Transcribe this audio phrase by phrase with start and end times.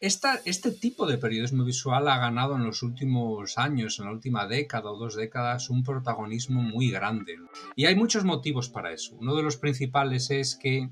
[0.00, 4.90] este tipo de periodismo visual ha ganado en los últimos años, en la última década
[4.90, 7.36] o dos décadas, un protagonismo muy grande.
[7.74, 9.16] Y hay muchos motivos para eso.
[9.18, 10.90] Uno de los principales es que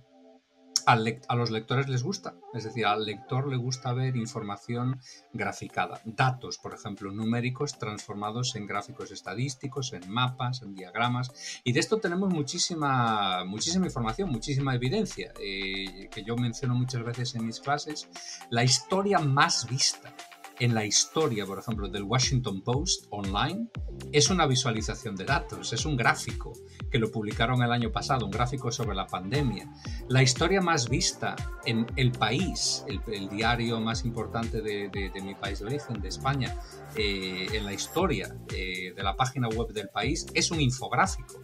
[0.87, 5.01] a los lectores les gusta, es decir, al lector le gusta ver información
[5.33, 11.81] graficada, datos, por ejemplo, numéricos transformados en gráficos estadísticos, en mapas, en diagramas, y de
[11.81, 17.61] esto tenemos muchísima, muchísima información, muchísima evidencia, eh, que yo menciono muchas veces en mis
[17.61, 18.09] clases,
[18.51, 20.15] la historia más vista
[20.59, 23.69] en la historia, por ejemplo, del Washington Post online,
[24.13, 26.53] es una visualización de datos, es un gráfico
[26.91, 29.71] que lo publicaron el año pasado, un gráfico sobre la pandemia.
[30.09, 35.67] La historia más vista en El País, el, diario más importante de, mi país de
[35.67, 36.57] origen, de España,
[36.95, 41.41] eh, en la historia eh, de la página web del país, es un infográfico.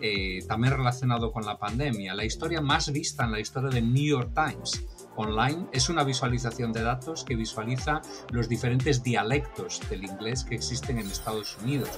[0.00, 2.14] Eh, también relacionado con la pandemia.
[2.14, 4.84] La historia más vista en la historia del New York Times
[5.16, 10.98] online es una visualización de datos que visualiza los diferentes dialectos del inglés que existen
[10.98, 11.90] en Estados Unidos.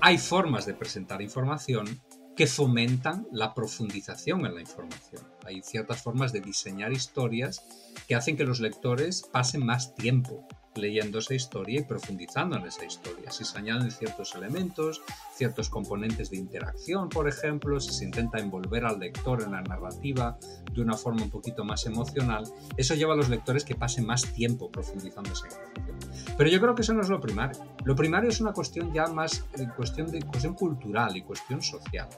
[0.00, 2.00] Hay formas de presentar información
[2.36, 5.31] que fomentan la profundización en la información.
[5.44, 7.64] Hay ciertas formas de diseñar historias
[8.08, 12.84] que hacen que los lectores pasen más tiempo leyendo esa historia y profundizando en esa
[12.84, 13.30] historia.
[13.30, 15.02] Si se añaden ciertos elementos,
[15.34, 20.38] ciertos componentes de interacción, por ejemplo, si se intenta envolver al lector en la narrativa
[20.72, 22.44] de una forma un poquito más emocional,
[22.76, 25.98] eso lleva a los lectores que pasen más tiempo profundizando esa información.
[26.36, 27.60] Pero yo creo que eso no es lo primario.
[27.84, 32.08] Lo primario es una cuestión ya más eh, cuestión de cuestión cultural y cuestión social.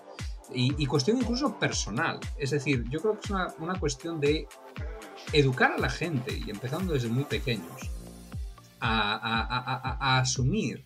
[0.55, 2.21] Y, cuestión incluso personal.
[2.39, 4.47] Es decir, yo creo que es una, una cuestión de
[5.33, 7.91] educar a la gente, y empezando desde muy pequeños,
[8.81, 10.85] a, asumir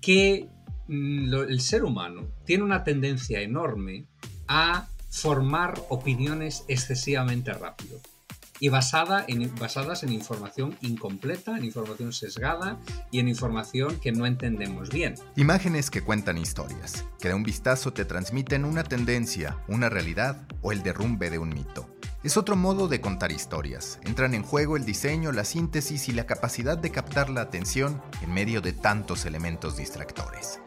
[0.00, 0.48] que
[0.88, 4.06] mm, el ser humano tiene una tendencia enorme
[4.48, 8.00] a formar opiniones excesivamente rápido
[8.62, 12.78] y basada en, basadas en información incompleta, en información sesgada
[13.10, 15.16] y en información que no entendemos bien.
[15.34, 20.70] Imágenes que cuentan historias, que de un vistazo te transmiten una tendencia, una realidad o
[20.70, 21.92] el derrumbe de un mito.
[22.22, 23.98] Es otro modo de contar historias.
[24.04, 28.32] Entran en juego el diseño, la síntesis y la capacidad de captar la atención en
[28.32, 30.60] medio de tantos elementos distractores.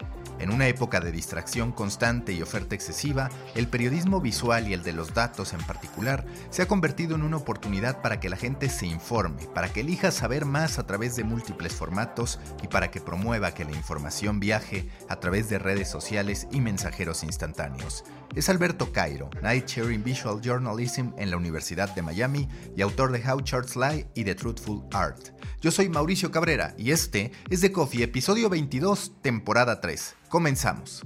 [0.46, 4.94] En una época de distracción constante y oferta excesiva, el periodismo visual y el de
[4.94, 8.86] los datos en particular se ha convertido en una oportunidad para que la gente se
[8.86, 13.56] informe, para que elija saber más a través de múltiples formatos y para que promueva
[13.56, 18.04] que la información viaje a través de redes sociales y mensajeros instantáneos.
[18.34, 23.12] Es Alberto Cairo, Night Chair in Visual Journalism en la Universidad de Miami y autor
[23.12, 25.30] de How Charts Lie y The Truthful Art.
[25.62, 30.16] Yo soy Mauricio Cabrera y este es The Coffee, episodio 22, temporada 3.
[30.30, 31.04] Comenzamos.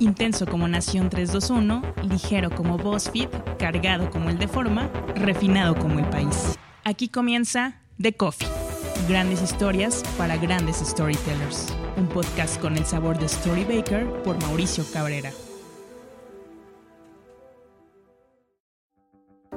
[0.00, 3.28] Intenso como Nación 321, ligero como BuzzFeed,
[3.58, 6.58] cargado como el de Forma, refinado como el país.
[6.84, 8.63] Aquí comienza The Coffee.
[9.08, 11.66] Grandes historias para grandes storytellers.
[11.98, 15.30] Un podcast con el sabor de Storybaker por Mauricio Cabrera.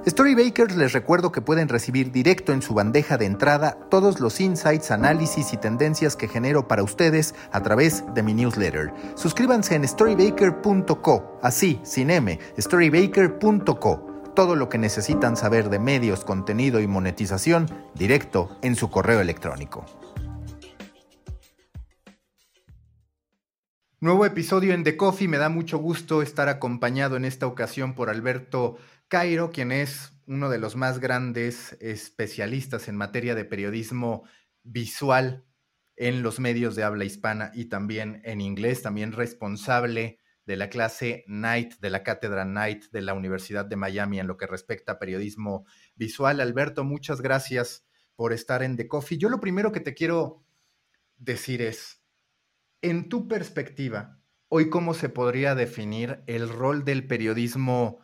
[0.06, 4.92] Storybakers les recuerdo que pueden recibir directo en su bandeja de entrada todos los insights,
[4.92, 8.92] análisis y tendencias que genero para ustedes a través de mi newsletter.
[9.16, 14.07] Suscríbanse en storybaker.co, así, sin M, storybaker.co.
[14.38, 17.66] Todo lo que necesitan saber de medios, contenido y monetización
[17.96, 19.84] directo en su correo electrónico.
[24.00, 25.28] Nuevo episodio en The Coffee.
[25.28, 28.78] Me da mucho gusto estar acompañado en esta ocasión por Alberto
[29.08, 34.22] Cairo, quien es uno de los más grandes especialistas en materia de periodismo
[34.62, 35.48] visual
[35.96, 41.26] en los medios de habla hispana y también en inglés, también responsable de la clase
[41.28, 45.00] Knight, de la cátedra Knight de la Universidad de Miami en lo que respecta a
[45.00, 45.66] periodismo
[45.96, 46.40] visual.
[46.40, 47.86] Alberto, muchas gracias
[48.16, 49.18] por estar en The Coffee.
[49.18, 50.46] Yo lo primero que te quiero
[51.18, 52.02] decir es,
[52.82, 58.00] en tu perspectiva, hoy cómo se podría definir el rol del periodismo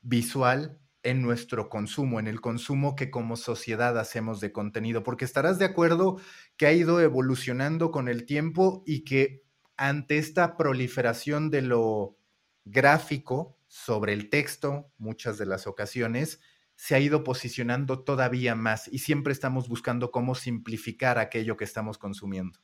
[0.00, 5.60] visual en nuestro consumo, en el consumo que como sociedad hacemos de contenido, porque estarás
[5.60, 6.18] de acuerdo
[6.56, 9.43] que ha ido evolucionando con el tiempo y que
[9.76, 12.18] ante esta proliferación de lo
[12.64, 16.40] gráfico sobre el texto, muchas de las ocasiones,
[16.76, 21.98] se ha ido posicionando todavía más y siempre estamos buscando cómo simplificar aquello que estamos
[21.98, 22.58] consumiendo.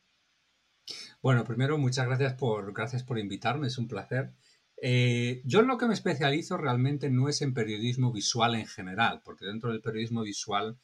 [1.22, 4.32] Bueno, primero, muchas gracias por, gracias por invitarme, es un placer.
[4.82, 9.20] Eh, yo en lo que me especializo realmente no es en periodismo visual en general,
[9.24, 10.78] porque dentro del periodismo visual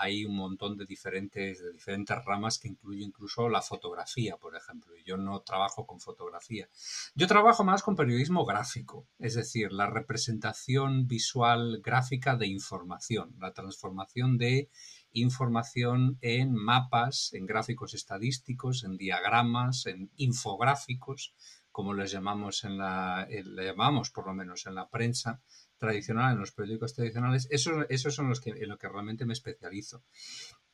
[0.00, 4.94] hay un montón de diferentes, de diferentes ramas que incluye incluso la fotografía, por ejemplo.
[5.04, 6.70] Yo no trabajo con fotografía.
[7.14, 13.52] Yo trabajo más con periodismo gráfico, es decir, la representación visual gráfica de información, la
[13.52, 14.70] transformación de
[15.12, 21.34] información en mapas, en gráficos estadísticos, en diagramas, en infográficos,
[21.70, 25.42] como les llamamos en la, le llamamos por lo menos en la prensa
[25.80, 29.32] tradicional, en los periódicos tradicionales, esos, esos son los que, en lo que realmente me
[29.32, 30.04] especializo.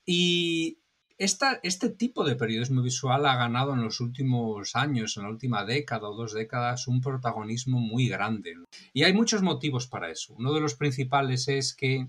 [0.05, 0.79] Y
[1.17, 5.65] esta, este tipo de periodismo visual ha ganado en los últimos años, en la última
[5.65, 8.55] década o dos décadas, un protagonismo muy grande.
[8.93, 10.35] Y hay muchos motivos para eso.
[10.35, 12.09] Uno de los principales es que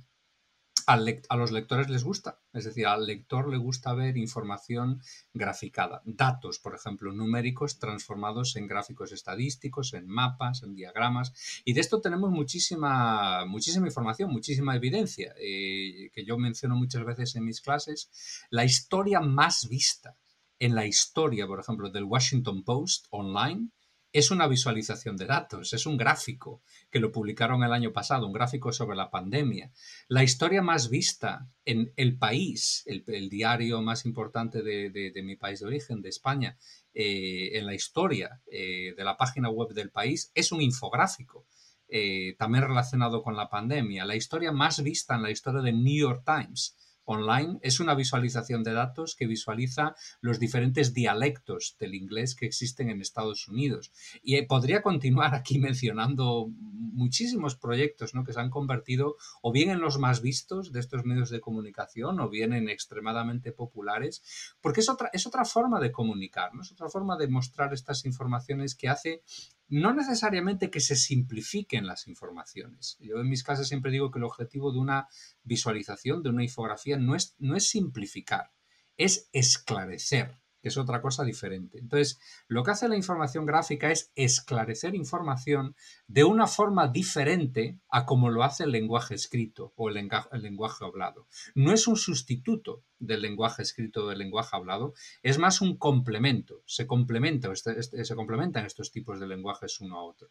[0.88, 5.01] a los lectores les gusta, es decir, al lector le gusta ver información
[5.34, 11.34] graficada, datos, por ejemplo, numéricos transformados en gráficos estadísticos, en mapas, en diagramas,
[11.66, 17.36] y de esto tenemos muchísima, muchísima información, muchísima evidencia, eh, que yo menciono muchas veces
[17.36, 18.10] en mis clases,
[18.50, 20.16] la historia más vista
[20.57, 23.72] en la historia, por ejemplo, del Washington Post online,
[24.17, 28.33] es una visualización de datos, es un gráfico que lo publicaron el año pasado, un
[28.33, 29.71] gráfico sobre la pandemia.
[30.07, 35.67] La historia más vista en El País, el, diario más importante de, mi país de
[35.67, 36.57] origen, de España,
[36.95, 41.45] eh, en la historia eh, de la página web del país, es un infográfico.
[41.87, 44.03] Eh, también relacionado con la pandemia.
[44.03, 46.75] La historia más vista en la historia del New York Times
[47.07, 52.89] online es una visualización de datos que visualiza los diferentes dialectos del inglés que existen
[52.89, 53.92] en Estados Unidos.
[54.21, 58.24] Y eh, podría continuar aquí mencionando muchísimos proyectos ¿no?
[58.24, 62.19] que se han convertido o bien en los más vistos de estos medios de comunicación
[62.19, 64.21] o bien en extremadamente populares,
[64.62, 66.62] porque es otra, es otra forma de comunicar, ¿no?
[66.62, 69.24] es otra forma de mostrar estas informaciones que hace
[69.69, 72.97] no necesariamente que se simplifiquen las informaciones.
[72.99, 75.07] Yo en mis clases siempre digo que el objetivo de una
[75.43, 78.51] visualización, de una infografía, no es, no es simplificar,
[78.95, 81.80] es esclarecer que es otra cosa diferente.
[81.80, 85.75] Entonces, lo que hace la información gráfica es esclarecer información
[86.07, 91.27] de una forma diferente a como lo hace el lenguaje escrito o el, lenguaje hablado.
[91.56, 94.94] No es un sustituto del lenguaje escrito o del lenguaje hablado,
[95.24, 96.63] es más un complemento.
[96.65, 100.30] Se, complementa, este, este, se complementan estos tipos de lenguajes uno a otro.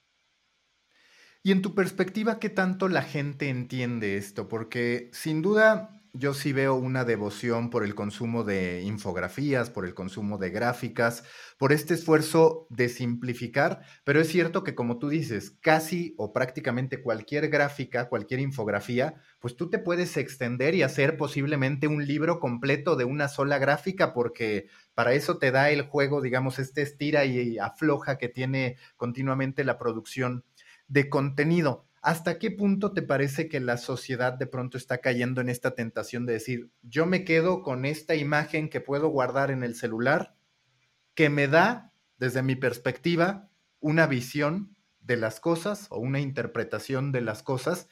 [1.43, 4.49] Y en tu perspectiva, ¿qué tanto la gente entiende esto?
[4.49, 9.95] Porque sin duda yo sí veo una devoción por el consumo de infografías, por el
[9.95, 11.25] consumo de gráficas,
[11.59, 17.03] por este esfuerzo de simplificar, pero es cierto que como tú dices, casi o prácticamente
[17.03, 22.97] cualquier gráfica, cualquier infografía, pues tú te puedes extender y hacer posiblemente un libro completo
[22.97, 27.59] de una sola gráfica porque para eso te da el juego, digamos, este estira y
[27.59, 30.45] afloja que tiene continuamente la producción
[30.89, 31.86] de contenido.
[32.07, 36.25] ¿Hasta qué punto te parece que la sociedad de pronto está cayendo en esta tentación
[36.25, 40.37] de decir, yo me quedo con esta imagen que puedo guardar en el celular,
[41.17, 43.51] que me da, desde mi perspectiva,
[43.81, 47.89] una visión de las cosas o una interpretación de las cosas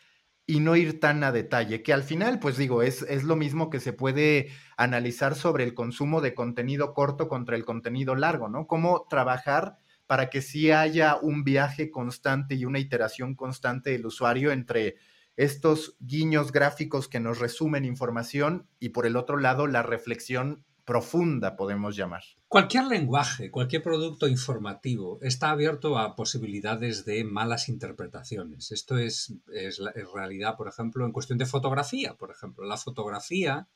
[0.47, 3.69] y no ir tan a detalle, que al final, pues digo, es, es lo mismo
[3.69, 8.69] que se puede analizar sobre el consumo de contenido corto contra el contenido largo, ¿no?
[8.69, 14.53] Cómo trabajar para que sí haya un viaje constante y una iteración constante del usuario
[14.53, 14.97] entre
[15.37, 21.57] estos guiños gráficos que nos resumen información y por el otro lado la reflexión profunda,
[21.57, 22.23] podemos llamar.
[22.47, 28.71] Cualquier lenguaje, cualquier producto informativo está abierto a posibilidades de malas interpretaciones.
[28.71, 29.81] Esto es, es,
[30.15, 32.15] realidad, por ejemplo, en cuestión de fotografía.
[32.15, 33.67] Por ejemplo, la fotografía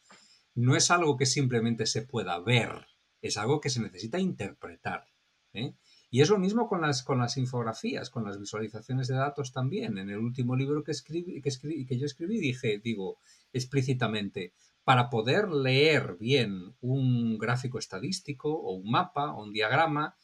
[0.54, 2.87] no es algo que simplemente se pueda ver,
[3.23, 5.06] es algo que se necesita interpretar.
[5.54, 5.75] ¿eh?
[6.10, 9.98] Y es lo mismo con las, con las infografías, con las visualizaciones de datos también.
[9.98, 13.18] En el último libro que, escribí, que, yo escribí dije, digo
[13.52, 20.16] explícitamente, para poder leer bien un gráfico estadístico o un mapa o un diagrama,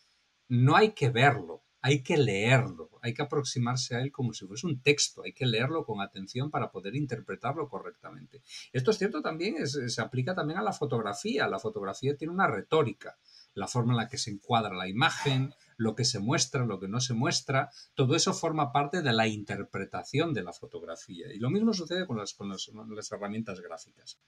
[0.48, 4.66] no hay que verlo, hay que leerlo, hay que aproximarse a él como si fuese
[4.66, 8.40] un texto, hay que leerlo con atención para poder interpretarlo correctamente.
[8.72, 11.46] Esto es cierto también, se aplica también a la fotografía.
[11.46, 13.18] La fotografía tiene una retórica,
[13.54, 16.88] la forma en la que se encuadra la imagen, lo que se muestra, lo que
[16.88, 21.32] no se muestra, todo eso forma parte de la interpretación de la fotografía.
[21.32, 24.18] Y lo mismo sucede con las, con las, herramientas gráficas.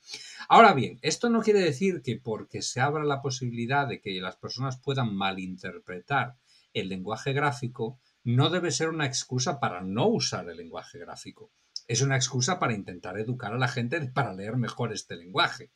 [0.49, 4.37] Ahora bien, esto no quiere decir que porque se abra la posibilidad de que las
[4.37, 6.37] personas puedan malinterpretar
[6.73, 11.51] el lenguaje gráfico, no debe ser una excusa para no usar el lenguaje gráfico.
[11.89, 15.71] Es una excusa para intentar educar a la gente para leer mejor este lenguaje.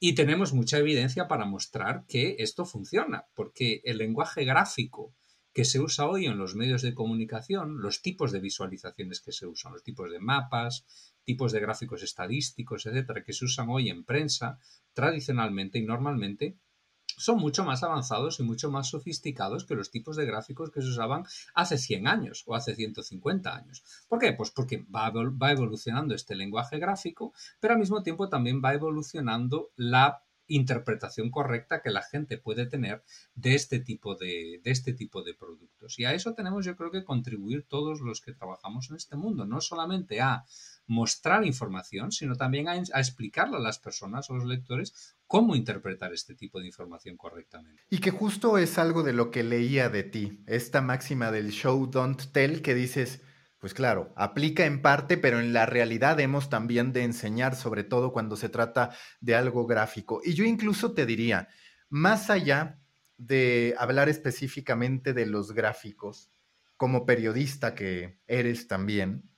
[0.00, 5.14] Y tenemos mucha evidencia para mostrar que esto funciona, porque el lenguaje gráfico
[5.52, 9.46] que se usa hoy en los medios de comunicación, los tipos de visualizaciones que se
[9.46, 10.84] usan, los tipos de mapas,
[11.24, 14.60] tipos de gráficos estadísticos, etcétera, que se usan hoy en prensa,
[14.92, 16.56] tradicionalmente y normalmente,
[17.18, 20.88] son mucho más avanzados y mucho más sofisticados que los tipos de gráficos que se
[20.88, 23.84] usaban hace 100 años o hace 150 años.
[24.08, 24.32] ¿Por qué?
[24.32, 25.12] Pues porque va,
[25.50, 31.90] evolucionando este lenguaje gráfico, pero al mismo tiempo también va evolucionando la interpretación correcta que
[31.90, 33.02] la gente puede tener
[33.34, 35.98] de este tipo de, de, este tipo de productos.
[35.98, 39.44] Y a eso tenemos yo creo que contribuir todos los que trabajamos en este mundo,
[39.44, 40.46] no solamente a
[40.88, 46.34] mostrar información, sino también a, explicarle a las personas, a los lectores, cómo interpretar este
[46.34, 47.82] tipo de información correctamente.
[47.90, 51.86] Y que justo es algo de lo que leía de ti, esta máxima del show
[51.86, 53.20] don't tell que dices,
[53.58, 58.12] pues claro, aplica en parte, pero en la realidad hemos también de enseñar, sobre todo
[58.12, 58.90] cuando se trata
[59.20, 60.22] de algo gráfico.
[60.24, 61.48] Y yo incluso te diría,
[61.90, 62.80] más allá
[63.18, 66.30] de hablar específicamente de los gráficos,
[66.78, 69.28] como periodista que eres también,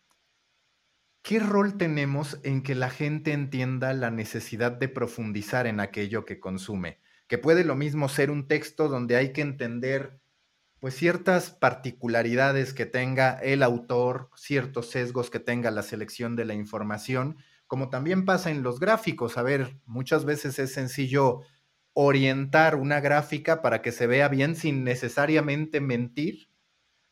[1.31, 6.41] ¿Qué rol tenemos en que la gente entienda la necesidad de profundizar en aquello que
[6.41, 6.99] consume?
[7.29, 10.19] Que puede lo mismo ser un texto donde hay que entender
[10.81, 16.55] pues ciertas particularidades que tenga el autor, ciertos sesgos que tenga la selección de la
[16.55, 17.37] información,
[17.69, 19.39] como también pasa en los gráficos.
[19.39, 21.43] A ver, muchas veces es sencillo
[21.93, 26.50] orientar una gráfica para que se vea bien sin necesariamente mentir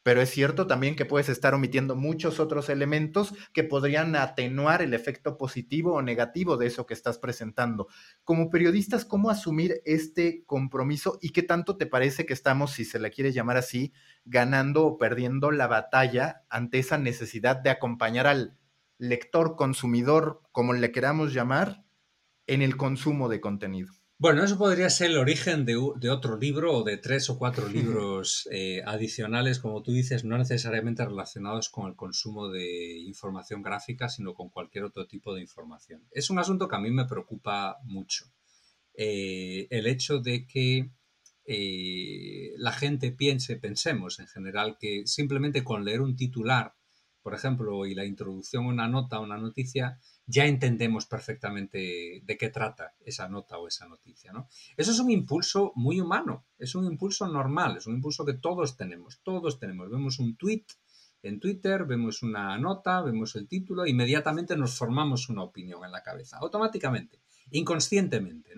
[0.08, 4.94] pero es cierto también que puedes estar omitiendo muchos otros elementos que podrían atenuar el
[4.94, 7.88] efecto positivo o negativo de eso que estás presentando.
[8.24, 12.98] Como periodistas, ¿cómo asumir este compromiso y qué tanto te parece que estamos, si se
[12.98, 13.92] le quiere llamar así,
[14.24, 18.56] ganando o perdiendo la batalla ante esa necesidad de acompañar al
[18.96, 21.84] lector, consumidor, como le queramos llamar,
[22.46, 23.97] en el consumo de contenido?
[24.20, 28.48] Bueno, eso podría ser el origen de, otro libro o de tres o cuatro libros
[28.50, 34.34] eh, adicionales, como tú dices, no necesariamente relacionados con el consumo de información gráfica, sino
[34.34, 36.02] con cualquier otro tipo de información.
[36.10, 38.24] Es un asunto que a mí me preocupa mucho.
[38.92, 40.90] Eh, el hecho de que
[41.44, 46.74] eh, la gente piense, pensemos en general, que simplemente con leer un titular,
[47.28, 52.48] por ejemplo, y la introducción a una nota, una noticia, ya entendemos perfectamente de qué
[52.48, 54.32] trata esa nota o esa noticia.
[54.32, 54.48] ¿no?
[54.78, 58.78] Eso es un impulso muy humano, es un impulso normal, es un impulso que todos
[58.78, 59.90] tenemos, todos tenemos.
[59.90, 60.64] Vemos un tweet
[61.22, 66.02] en Twitter, vemos una nota, vemos el título, inmediatamente nos formamos una opinión en la
[66.02, 67.20] cabeza, automáticamente,
[67.50, 68.54] inconscientemente.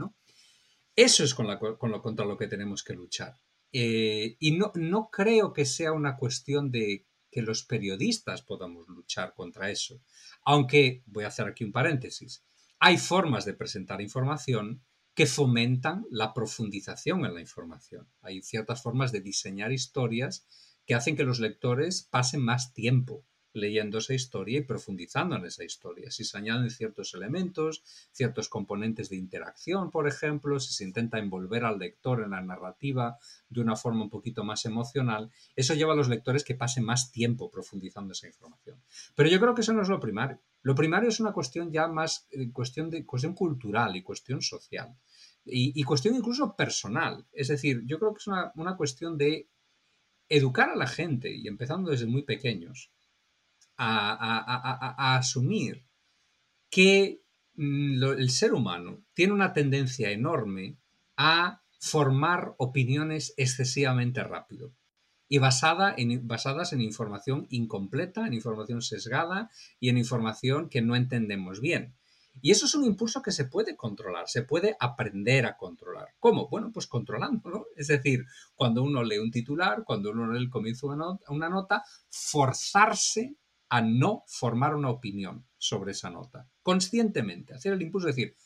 [0.94, 3.34] Eso es contra lo que tenemos que luchar.
[3.72, 9.34] Eh, y no, no creo que sea una cuestión de que los periodistas podamos luchar
[9.34, 10.02] contra eso.
[10.44, 12.44] Aunque, voy a hacer aquí un paréntesis,
[12.78, 14.82] hay formas de presentar información
[15.14, 18.08] que fomentan la profundización en la información.
[18.22, 20.46] Hay ciertas formas de diseñar historias
[20.86, 25.64] que hacen que los lectores pasen más tiempo leyendo esa historia y profundizando en esa
[25.64, 26.10] historia.
[26.10, 31.64] Si se añaden ciertos elementos, ciertos componentes de interacción, por ejemplo, si se intenta envolver
[31.64, 35.96] al lector en la narrativa de una forma un poquito más emocional, eso lleva a
[35.96, 38.80] los lectores que pasen más tiempo profundizando esa información.
[39.14, 40.38] Pero yo creo que eso no es lo primario.
[40.62, 44.94] Lo primario es una cuestión ya más eh, cuestión de cuestión cultural y cuestión social.
[45.44, 47.26] Y, cuestión incluso personal.
[47.32, 49.48] Es decir, yo creo que es una, una cuestión de
[50.28, 52.90] educar a la gente, y empezando desde muy pequeños,
[53.82, 55.84] a, asumir
[56.68, 57.22] que
[57.54, 60.76] mm, el ser humano tiene una tendencia enorme
[61.16, 64.72] a formar opiniones excesivamente rápido
[65.28, 70.96] y basada en, basadas en información incompleta, en información sesgada y en información que no
[70.96, 71.94] entendemos bien.
[72.42, 76.08] Y eso es un impulso que se puede controlar, se puede aprender a controlar.
[76.18, 76.48] ¿Cómo?
[76.48, 77.66] Bueno, pues controlándolo.
[77.76, 80.96] Es decir, cuando uno lee un titular, cuando uno lee el comienzo de
[81.28, 83.36] una nota, forzarse
[83.70, 86.48] a no formar una opinión sobre esa nota.
[86.62, 88.36] Conscientemente, hacer el impulso de decir,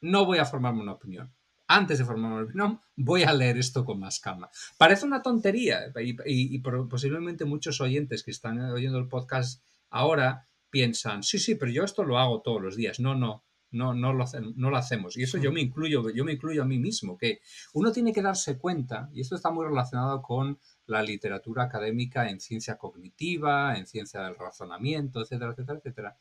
[0.00, 1.32] no voy a formarme una opinión.
[1.68, 4.50] Antes de formarme una opinión, voy a leer esto con más calma.
[4.76, 5.92] Parece una tontería
[6.26, 11.84] y, posiblemente muchos oyentes que están oyendo el podcast ahora piensan, sí, sí, pero yo
[11.84, 12.98] esto lo hago todos los días.
[12.98, 14.24] No, no, no, no, lo,
[14.56, 15.16] no lo hacemos.
[15.16, 17.40] Y eso yo me incluyo, yo me incluyo a mí mismo, que
[17.74, 22.40] uno tiene que darse cuenta, y esto está muy relacionado con la literatura académica en
[22.40, 26.16] ciencia cognitiva, en ciencia del razonamiento, etcétera, etcétera, etcétera,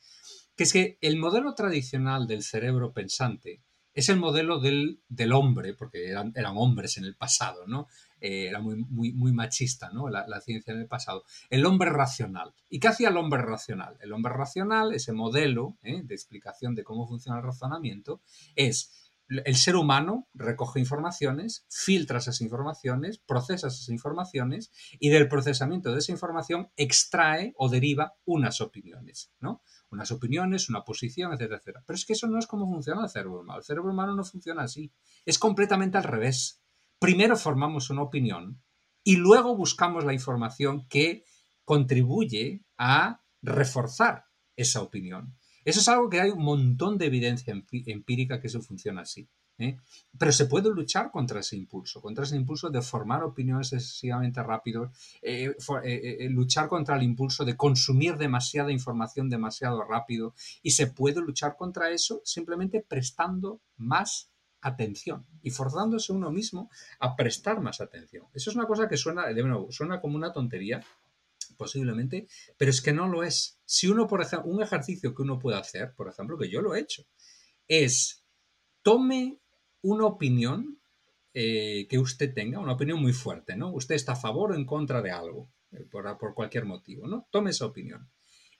[0.55, 3.61] que es que el modelo tradicional del cerebro pensante
[3.93, 5.01] es el modelo del,
[5.33, 7.87] hombre, porque eran, eran, hombres en el pasado, ¿no?
[8.21, 10.07] Eh, era muy, muy, machista, ¿no?
[10.07, 11.25] La, la, ciencia en el pasado.
[11.49, 12.53] El hombre racional.
[12.69, 13.97] ¿Y qué hacía el hombre racional?
[13.99, 16.01] El hombre racional, ese modelo ¿eh?
[16.03, 18.21] de explicación de cómo funciona el razonamiento,
[18.55, 19.01] es
[19.45, 25.99] el ser humano recoge informaciones, filtra esas informaciones, procesa esas informaciones y del procesamiento de
[25.99, 29.63] esa información extrae o deriva unas opiniones, ¿no?
[29.89, 31.83] Unas opiniones, una posición, etcétera, etcétera.
[31.85, 33.59] Pero es que eso no es como funciona el cerebro humano.
[33.59, 34.91] El cerebro humano no funciona así.
[35.25, 36.60] Es completamente al revés.
[37.01, 38.61] Primero formamos una opinión
[39.03, 41.25] y luego buscamos la información que
[41.65, 45.35] contribuye a reforzar esa opinión.
[45.65, 47.55] Eso es algo que hay un montón de evidencia
[47.87, 49.27] empírica que eso funciona así.
[49.57, 49.79] ¿eh?
[50.15, 54.91] Pero se puede luchar contra ese impulso, contra ese impulso de formar opiniones excesivamente rápido,
[55.23, 60.35] eh, eh, luchar contra el impulso de consumir demasiada información demasiado rápido.
[60.61, 64.30] Y se puede luchar contra eso simplemente prestando más
[64.61, 68.25] atención y forzándose uno mismo a prestar más atención.
[68.33, 70.83] Eso es una cosa que suena, de suena como una tontería,
[71.57, 72.27] posiblemente,
[72.57, 73.59] pero es que no lo es.
[73.65, 76.75] Si uno, por ejemplo, un ejercicio que uno puede hacer, por ejemplo, que yo lo
[76.75, 77.05] he hecho,
[77.67, 78.23] es
[78.81, 79.39] tome
[79.81, 80.79] una opinión
[81.33, 83.71] eh, que usted tenga, una opinión muy fuerte, ¿no?
[83.71, 87.27] Usted está a favor o en contra de algo, eh, por, por, cualquier motivo, ¿no?
[87.31, 88.09] Tome esa opinión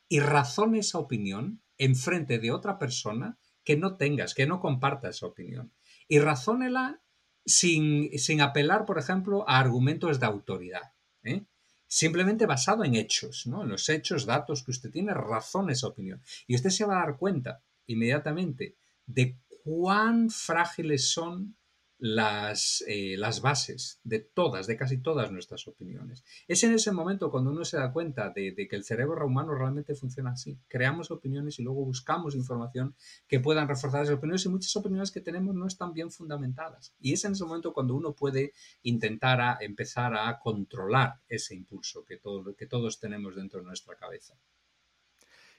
[0.08, 5.10] y razone esa opinión en frente de otra persona que no tengas, que no comparta
[5.10, 5.72] esa opinión.
[6.12, 7.02] Y razónela
[7.46, 10.92] sin, sin apelar, por ejemplo, a argumentos de autoridad.
[11.24, 11.46] ¿eh?
[11.88, 13.64] simplemente basado en hechos, ¿no?
[13.64, 16.22] En los hechos, datos que usted tiene, razón esa opinión.
[16.48, 18.76] Y usted se va a dar cuenta inmediatamente
[19.06, 21.56] de cuán frágiles son
[22.02, 26.24] las, eh, las bases de todas, de casi todas nuestras opiniones.
[26.48, 29.94] Es en ese momento cuando uno se da cuenta de, que el cerebro humano realmente
[29.94, 30.58] funciona así.
[30.68, 32.96] Creamos opiniones y luego buscamos información
[33.28, 36.96] que puedan reforzar esas opiniones y muchas opiniones que tenemos no están bien fundamentadas.
[37.00, 42.04] Y es en ese momento cuando uno puede intentar a empezar a controlar ese impulso
[42.04, 44.34] que, todo, que todos tenemos dentro de nuestra cabeza.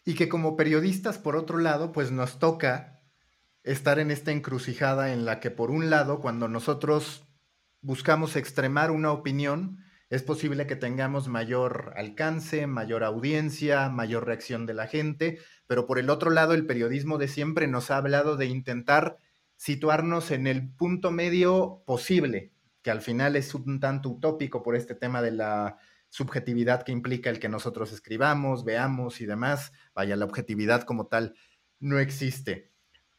[0.04, 3.01] Y que como periodistas, por otro lado, pues nos toca
[3.64, 7.26] estar en esta encrucijada en la que por un lado, cuando nosotros
[7.80, 14.74] buscamos extremar una opinión, es posible que tengamos mayor alcance, mayor audiencia, mayor reacción de
[14.74, 18.46] la gente, pero por el otro lado, el periodismo de siempre nos ha hablado de
[18.46, 19.16] intentar
[19.56, 22.52] situarnos en el punto medio posible,
[22.82, 25.78] que al final es un tanto utópico por este tema de la
[26.08, 29.72] subjetividad que implica el que nosotros escribamos, veamos y demás.
[29.94, 31.34] Vaya, la objetividad como tal
[31.78, 32.71] no existe.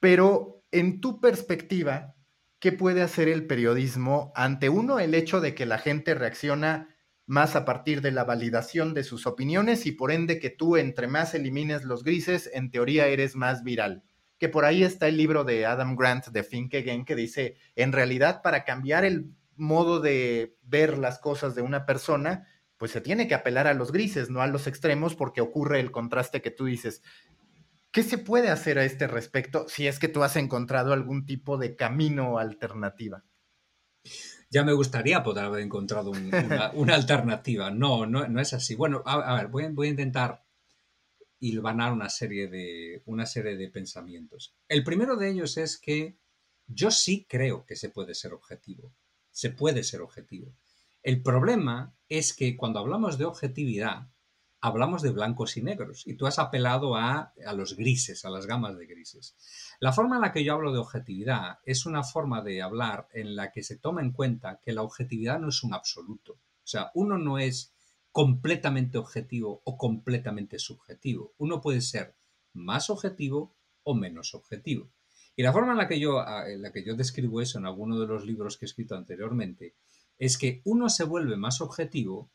[0.04, 2.14] Pero en tu perspectiva,
[2.60, 6.94] ¿qué puede hacer el periodismo ante uno el hecho de que la gente reacciona
[7.26, 11.08] más a partir de la validación de sus opiniones y por ende que tú entre
[11.08, 14.04] más elimines los grises, en teoría eres más viral?
[14.40, 17.94] Que por ahí está el libro de Adam Grant de Think Again que dice, en
[17.94, 23.30] realidad para cambiar el modo de ver las cosas de una persona, pues se tiene
[23.30, 26.66] que apelar a los grises, no a los extremos, porque ocurre el contraste que tú
[26.66, 27.02] dices.
[27.94, 31.60] ¿Qué se puede hacer a este respecto si es que tú has encontrado algún tipo
[31.60, 33.24] de camino o alternativa?
[34.50, 36.12] Ya me gustaría poder haber encontrado
[36.74, 37.70] una, alternativa.
[37.70, 38.74] No, no, no, es así.
[38.74, 40.44] Bueno, a, ver, voy, a intentar
[41.40, 44.56] hilvanar una serie, de, una serie de pensamientos.
[44.68, 46.18] El primero de ellos es que
[46.66, 48.92] yo sí creo que se puede ser objetivo.
[49.30, 50.52] Se puede ser objetivo.
[51.04, 54.08] El problema es que cuando hablamos de objetividad,
[54.64, 58.78] hablamos de blancos y negros y tú has apelado a, los grises, a las gamas
[58.78, 59.36] de grises.
[59.82, 63.36] La forma en la que yo hablo de objetividad es una forma de hablar en
[63.36, 66.36] la que se toma en cuenta que la objetividad no es un absoluto.
[66.36, 67.74] O sea, uno no es
[68.14, 71.34] completamente objetivo o completamente subjetivo.
[71.40, 72.16] Uno puede ser
[72.54, 74.94] más objetivo o menos objetivo.
[75.36, 78.00] Y la forma en la que yo, en la que yo describo eso en alguno
[78.00, 79.76] de los libros que he escrito anteriormente
[80.18, 82.32] es que uno se vuelve más objetivo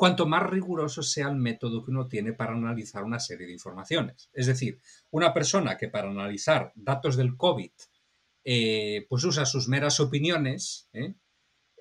[0.00, 4.30] cuanto más riguroso sea el método que uno tiene para analizar una serie de informaciones.
[4.32, 7.70] Es decir, una persona que para analizar datos del COVID
[8.42, 11.16] eh, pues usa sus meras opiniones, ¿eh?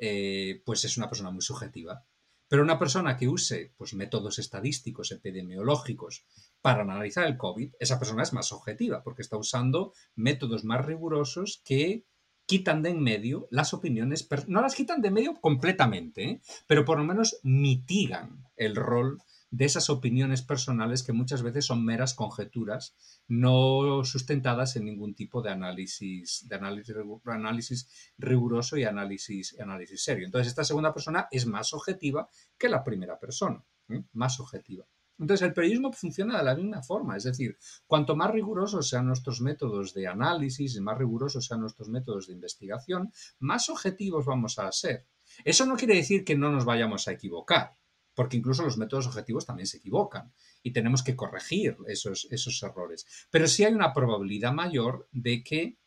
[0.01, 2.05] Eh, pues es una persona muy subjetiva.
[2.49, 6.25] Pero una persona que use pues, métodos estadísticos, epidemiológicos,
[6.59, 11.61] para analizar el COVID, esa persona es más objetiva, porque está usando métodos más rigurosos
[11.63, 12.03] que
[12.49, 16.41] quitan de en medio las opiniones, no las quitan de medio completamente, ¿eh?
[16.65, 21.85] pero por lo menos mitigan el rol de esas opiniones personales que muchas veces son
[21.85, 22.95] meras conjeturas,
[23.27, 30.25] no sustentadas en ningún tipo de análisis, de análisis, análisis riguroso y análisis, análisis serio.
[30.25, 34.01] Entonces, esta segunda persona es más objetiva que la primera persona, ¿eh?
[34.13, 34.87] más objetiva.
[35.19, 39.41] Entonces, el periodismo funciona de la misma forma, es decir, cuanto más rigurosos sean nuestros
[39.41, 44.71] métodos de análisis y más rigurosos sean nuestros métodos de investigación, más objetivos vamos a
[44.71, 45.05] ser.
[45.43, 47.75] Eso no quiere decir que no nos vayamos a equivocar,
[48.15, 53.05] porque incluso los métodos objetivos también se equivocan y tenemos que corregir esos, esos errores.
[53.29, 55.77] Pero sí hay una probabilidad mayor de que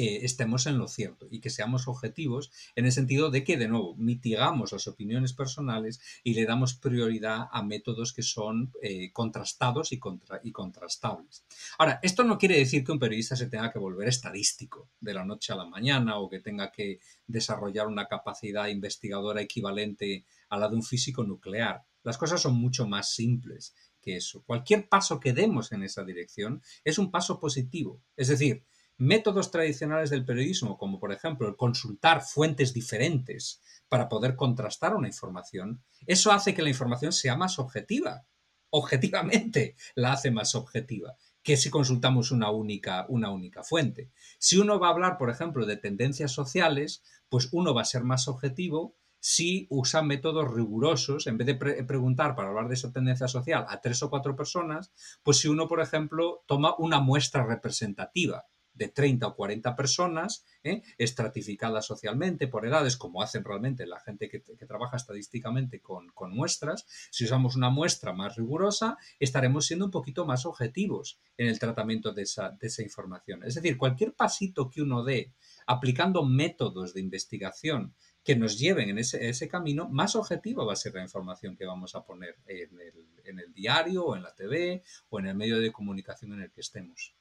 [0.00, 3.66] eh, estemos en lo cierto y que seamos objetivos en el sentido de que, de
[3.66, 9.90] nuevo, mitigamos las opiniones personales y le damos prioridad a métodos que son eh, contrastados
[9.90, 9.98] y,
[10.44, 11.44] y contrastables.
[11.78, 15.24] Ahora, esto no quiere decir que un periodista se tenga que volver estadístico de la
[15.24, 20.68] noche a la mañana o que tenga que desarrollar una capacidad investigadora equivalente a la
[20.68, 21.82] de un físico nuclear.
[22.04, 24.44] Las cosas son mucho más simples que eso.
[24.44, 28.00] Cualquier paso que demos en esa dirección es un paso positivo.
[28.16, 28.64] Es decir,
[28.98, 35.08] métodos tradicionales del periodismo, como por ejemplo el consultar fuentes diferentes para poder contrastar una
[35.08, 38.26] información, eso hace que la información sea más objetiva.
[38.70, 44.10] Objetivamente la hace más objetiva que si consultamos una única, una única fuente.
[44.38, 48.04] Si uno va a hablar, por ejemplo, de tendencias sociales, pues uno va a ser
[48.04, 53.28] más objetivo si usa métodos rigurosos, en vez de preguntar para hablar de esa tendencia
[53.28, 58.44] social a tres o cuatro personas, pues si uno, por ejemplo, toma una muestra representativa
[58.78, 60.82] de 30 o 40 personas, ¿eh?
[60.96, 66.86] estratificadas socialmente por edades, como hacen realmente la gente que, trabaja estadísticamente con, muestras.
[67.10, 72.12] Si usamos una muestra más rigurosa, estaremos siendo un poquito más objetivos en el tratamiento
[72.12, 73.42] de esa, información.
[73.44, 75.32] Es decir, cualquier pasito que uno dé
[75.66, 80.94] aplicando métodos de investigación que nos lleven en ese, camino, más objetivo va a ser
[80.94, 84.82] la información que vamos a poner en el, en el diario o en la TV
[85.08, 87.14] o en el medio de comunicación en el que estemos.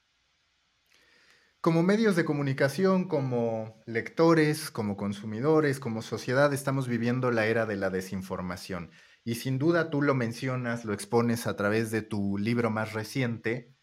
[1.68, 7.76] Como medios de comunicación, como lectores, como consumidores, como sociedad, estamos viviendo la era de
[7.76, 8.90] la desinformación.
[9.26, 13.76] Y sin duda tú lo mencionas, lo expones a través de tu libro más reciente.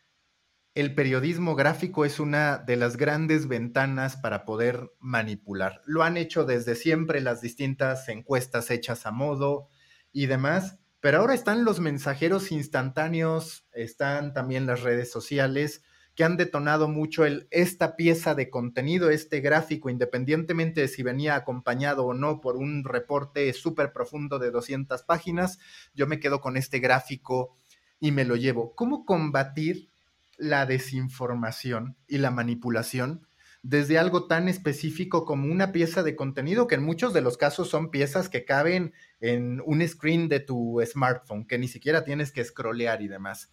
[0.75, 5.83] El periodismo gráfico es una de las grandes ventanas para poder manipular.
[5.85, 9.69] Lo han hecho desde siempre las distintas encuestas hechas a modo
[10.11, 15.83] y demás, pero ahora están los mensajeros instantáneos, están también las redes sociales
[16.15, 21.35] que han detonado mucho el, esta pieza de contenido, este gráfico, independientemente de si venía
[21.35, 25.59] acompañado o no por un reporte súper profundo de 200 páginas,
[25.95, 27.57] yo me quedo con este gráfico
[27.99, 28.75] y me lo llevo.
[28.75, 29.89] ¿Cómo combatir
[30.37, 33.27] la desinformación y la manipulación
[33.63, 37.71] desde algo tan específico como una pieza de contenido que en muchos de los casos
[37.71, 42.45] son piezas que caben en un screen de tu smartphone, que ni siquiera tienes que
[42.45, 43.51] scrollear y demás?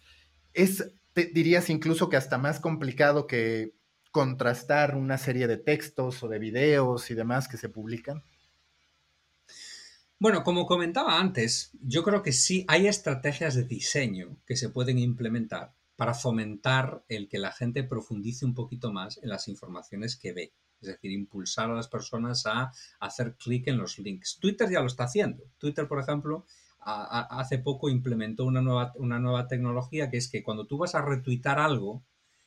[0.52, 3.74] Es dirías incluso que hasta más complicado que
[4.10, 8.22] contrastar una serie de textos o de videos y demás que se publican?
[10.18, 14.98] Bueno, como comentaba antes, yo creo que sí hay estrategias de diseño que se pueden
[14.98, 20.32] implementar para fomentar el que la gente profundice un poquito más en las informaciones que
[20.32, 20.52] ve.
[20.80, 24.38] Es decir, impulsar a las personas a hacer clic en los links.
[24.40, 25.44] Twitter ya lo está haciendo.
[25.58, 26.44] Twitter, por ejemplo,
[26.84, 31.02] hace poco implementó una nueva, una nueva tecnología que es que cuando tú vas a
[31.02, 32.02] retuitar algo,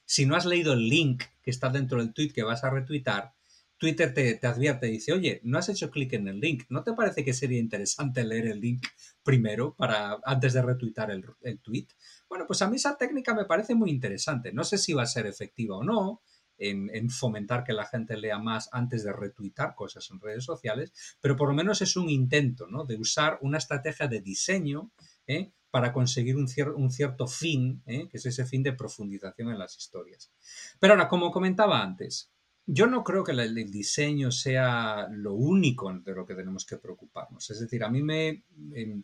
[0.05, 3.33] si no has leído el link que está dentro del tweet que vas a retuitar,
[3.77, 6.93] Twitter te, te advierte, dice, oye, no has hecho clic en el link, ¿no te
[6.93, 8.85] parece que sería interesante leer el link
[9.23, 11.87] primero para, antes de retuitar el, el tweet?
[12.29, 14.53] Bueno, pues a mí esa técnica me parece muy interesante.
[14.53, 16.21] No sé si va a ser efectiva o no,
[16.57, 21.35] en, fomentar que la gente lea más antes de retuitar cosas en redes sociales, pero
[21.35, 22.85] por lo menos es un intento ¿no?
[22.85, 24.91] de usar una estrategia de diseño
[25.27, 25.51] ¿eh?
[25.69, 28.07] para conseguir un, un cierto fin, ¿eh?
[28.09, 30.31] que es ese fin de profundización en las historias.
[30.79, 32.31] Pero ahora, como comentaba antes,
[32.65, 37.49] yo no creo que el diseño sea lo único de lo que tenemos que preocuparnos.
[37.49, 38.43] Es decir, a mí me...
[38.73, 39.03] Em,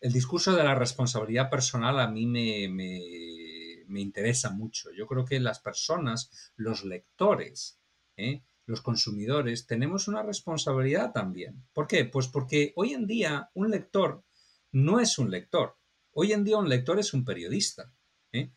[0.00, 2.98] el discurso de la responsabilidad personal a mí me me
[4.00, 4.90] interesa mucho.
[4.92, 7.78] Yo creo que las personas, los lectores,
[8.16, 8.42] ¿eh?
[8.66, 11.64] los consumidores, tenemos una responsabilidad también.
[11.72, 12.04] ¿Por qué?
[12.04, 14.24] Pues porque hoy en día un lector
[14.70, 15.76] no es un lector.
[16.12, 17.92] Hoy en día un lector es un periodista.
[18.32, 18.50] ¿eh?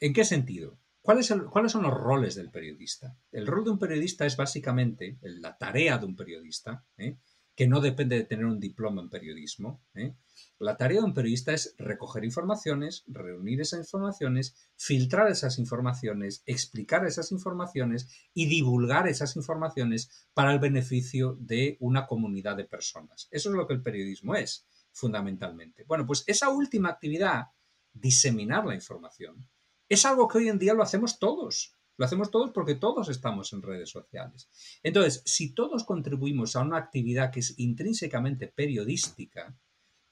[0.00, 0.78] ¿En qué sentido?
[1.02, 3.16] ¿Cuáles son los roles del periodista?
[3.32, 7.16] El rol de un periodista es básicamente la tarea de un periodista, ¿eh?
[7.54, 9.82] Que no depende de tener un diploma en periodismo,
[10.58, 17.06] la tarea de un periodista es recoger informaciones, reunir esas informaciones, filtrar esas informaciones, explicar
[17.06, 23.28] esas informaciones y divulgar esas informaciones para el beneficio de una comunidad de personas.
[23.30, 25.84] Eso es lo que el periodismo es, fundamentalmente.
[25.84, 27.46] Bueno, pues esa última actividad,
[27.92, 29.48] diseminar la información,
[29.88, 31.76] es algo que hoy en día lo hacemos todos.
[32.00, 34.48] Lo hacemos todos porque todos estamos en redes sociales.
[34.82, 39.54] Entonces, si todos contribuimos a una actividad que es intrínsecamente periodística,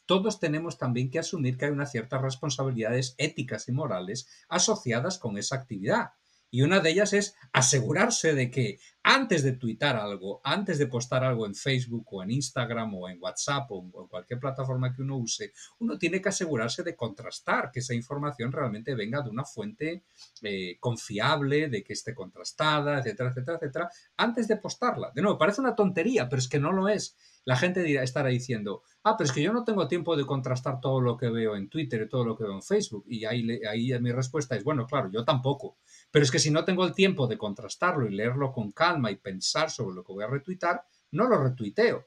[0.04, 5.38] todos tenemos también que asumir que hay unas ciertas responsabilidades éticas y morales asociadas con
[5.38, 6.10] esa actividad.
[6.50, 11.24] Y una de ellas es asegurarse de que antes de tuitar algo, antes de postar
[11.24, 15.16] algo en Facebook o en Instagram o en WhatsApp o en cualquier plataforma que uno
[15.16, 20.04] use, uno tiene que asegurarse de contrastar que esa información realmente venga de una fuente
[20.42, 25.10] eh, confiable, de que esté contrastada, etcétera, etcétera, etcétera, antes de postarla.
[25.14, 27.16] De nuevo, parece una tontería, pero es que no lo es.
[27.44, 30.80] La gente dirá, estará diciendo, ah, pero es que yo no tengo tiempo de contrastar
[30.80, 33.04] todo lo que veo en Twitter y todo lo que veo en Facebook.
[33.08, 35.78] Y ahí, ahí mi respuesta es, bueno, claro, yo tampoco.
[36.10, 39.16] Pero es que si no tengo el tiempo de contrastarlo y leerlo con calma y
[39.16, 42.06] pensar sobre lo que voy a retuitar, no lo retuiteo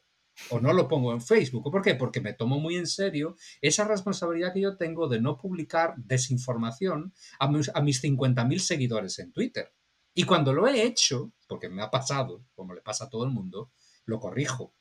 [0.49, 1.69] o no lo pongo en Facebook.
[1.71, 1.95] ¿Por qué?
[1.95, 7.13] Porque me tomo muy en serio esa responsabilidad que yo tengo de no publicar desinformación
[7.39, 9.71] a mis, a mis 50.000 seguidores en Twitter.
[10.13, 13.31] Y cuando lo he hecho, porque me ha pasado, como le pasa a todo el
[13.31, 13.71] mundo,
[14.05, 14.73] lo corrijo.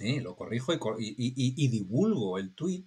[0.00, 0.20] ¿eh?
[0.20, 2.84] Lo corrijo y, divulgo el tweet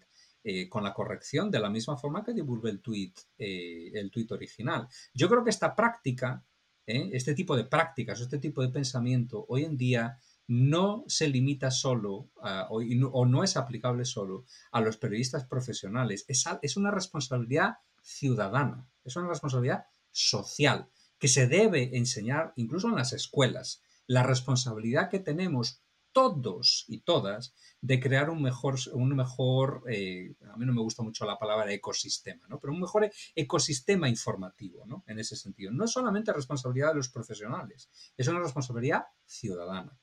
[0.47, 4.27] eh, con la corrección de la misma forma que divulgo el tweet, eh, el tweet
[4.29, 4.87] original.
[5.11, 6.45] Yo creo que esta práctica,
[6.85, 12.29] este tipo de prácticas, este tipo de pensamiento, hoy en día no se limita solo
[12.69, 19.15] o, no, es aplicable solo a los periodistas profesionales, es, es una responsabilidad ciudadana, es
[19.15, 23.81] una responsabilidad social que se debe enseñar incluso en las escuelas.
[24.05, 25.81] La responsabilidad que tenemos
[26.15, 31.03] todos y todas de crear un mejor, un mejor eh, a mí no me gusta
[31.03, 32.57] mucho la palabra ecosistema, ¿no?
[32.57, 35.03] pero un mejor ecosistema informativo ¿no?
[35.07, 35.73] en ese sentido.
[35.73, 39.99] No es solamente responsabilidad de los profesionales, es una responsabilidad ciudadana.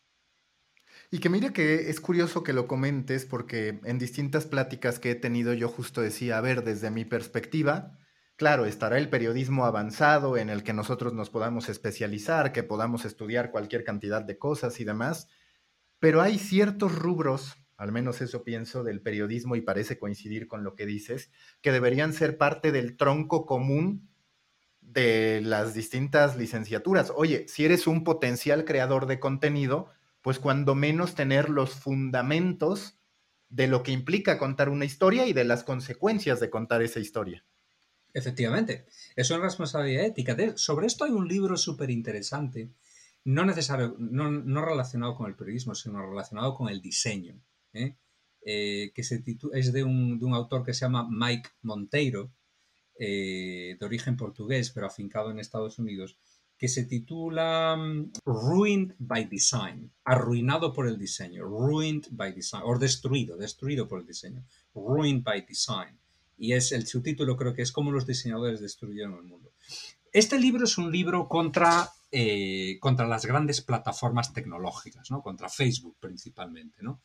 [1.10, 5.14] Y que mira que es curioso que lo comentes porque en distintas pláticas que he
[5.14, 7.98] tenido yo justo decía, a ver, desde mi perspectiva,
[8.36, 13.50] claro, estará el periodismo avanzado en el que nosotros nos podamos especializar, que podamos estudiar
[13.50, 15.28] cualquier cantidad de cosas y demás,
[16.02, 20.74] pero hay ciertos rubros, al menos eso pienso, del periodismo y parece coincidir con lo
[20.74, 24.10] que dices, que deberían ser parte del tronco común
[24.80, 27.12] de las distintas licenciaturas.
[27.14, 29.90] Oye, si eres un potencial creador de contenido,
[30.22, 32.98] pues cuando menos tener los fundamentos
[33.48, 37.44] de lo que implica contar una historia y de las consecuencias de contar esa historia.
[38.12, 40.36] Efectivamente, es una responsabilidad ética.
[40.56, 42.70] sobre esto hay un libro súper interesante
[43.24, 47.40] no necesario, no, relacionado con el periodismo, sino relacionado con el diseño,
[47.72, 47.96] ¿eh?
[48.44, 52.32] Eh, que se es de un, de un, autor que se llama Mike Monteiro,
[52.98, 56.16] eh, de origen portugués, pero afincado en Estados Unidos,
[56.58, 62.78] que se titula mm, Ruined by Design, arruinado por el diseño, ruined by design, o
[62.78, 65.98] destruido, destruido por el diseño, ruined by design.
[66.38, 69.52] Y es el subtítulo creo que es como los diseñadores destruyeron el mundo.
[70.12, 75.22] Este libro es un libro contra eh, contra las grandes plataformas tecnológicas, ¿no?
[75.22, 76.82] contra Facebook principalmente.
[76.82, 77.00] ¿no?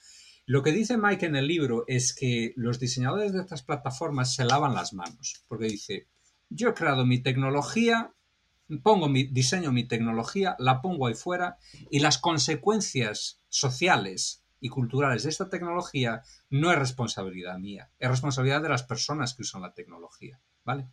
[0.46, 4.44] Lo que dice Mike en el libro es que los diseñadores de estas plataformas se
[4.44, 6.08] lavan las manos, porque dice,
[6.50, 8.12] yo he creado mi tecnología,
[8.84, 11.58] pongo mi diseño, mi tecnología, la pongo ahí fuera
[11.90, 18.62] y las consecuencias sociales y culturales de esta tecnología no es responsabilidad mía, es responsabilidad
[18.62, 20.90] de las personas que usan la tecnología, ¿vale?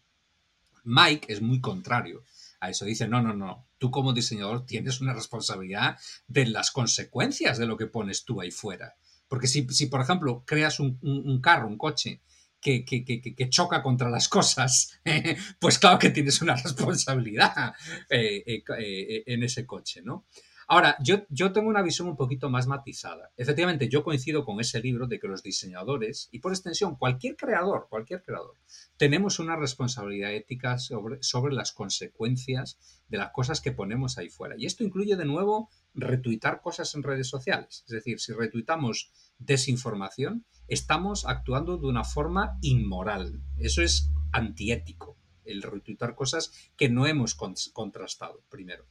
[0.84, 2.22] Mike es muy contrario
[2.64, 2.84] a eso.
[2.84, 7.76] Dice, no, no, no, tú como diseñador tienes una responsabilidad de las consecuencias de lo
[7.76, 8.96] que pones tú ahí fuera.
[9.28, 12.20] Porque si, por ejemplo, creas un, carro, un coche,
[12.60, 15.00] que, que, choca contra las cosas,
[15.58, 17.74] pues claro que tienes una responsabilidad
[18.08, 20.26] eh, eh, eh, en ese coche, ¿no?
[20.66, 23.32] Ahora, yo, yo tengo una visión un poquito más matizada.
[23.36, 27.86] Efectivamente, yo coincido con ese libro de que los diseñadores, y por extensión cualquier creador,
[27.90, 28.56] cualquier creador,
[28.96, 34.54] tenemos una responsabilidad ética sobre, sobre las consecuencias de las cosas que ponemos ahí fuera.
[34.58, 37.84] Y esto incluye de nuevo retuitar cosas en redes sociales.
[37.86, 43.42] Es decir, si retuitamos desinformación, estamos actuando de una forma inmoral.
[43.58, 48.86] Eso es antiético, el retuitar cosas que no hemos contrastado primero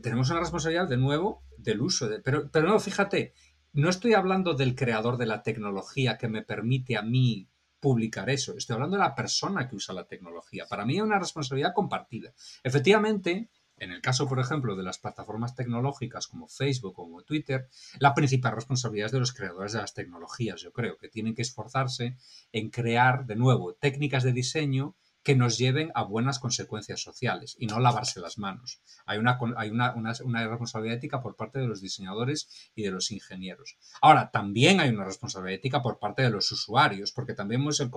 [0.00, 2.08] tenemos una responsabilidad de nuevo del uso.
[2.08, 3.34] De, pero, pero no, fíjate,
[3.72, 7.48] no estoy hablando del creador de la tecnología que me permite a mí
[7.80, 8.56] publicar eso.
[8.56, 10.64] Estoy hablando de la persona que usa la tecnología.
[10.68, 12.32] Para mí es una responsabilidad compartida.
[12.62, 18.14] Efectivamente, en el caso, por ejemplo, de las plataformas tecnológicas como Facebook o Twitter, la
[18.14, 22.16] principal responsabilidad es de los creadores de las tecnologías, yo creo, que tienen que esforzarse
[22.52, 27.66] en crear, de nuevo, técnicas de diseño que nos lleven a buenas consecuencias sociales y
[27.66, 28.82] no lavarse las manos.
[29.06, 33.78] Hay una, hay una, responsabilidad ética por parte de los diseñadores y de los ingenieros.
[34.02, 37.90] Ahora, también hay una responsabilidad ética por parte de los usuarios, porque también vemos el,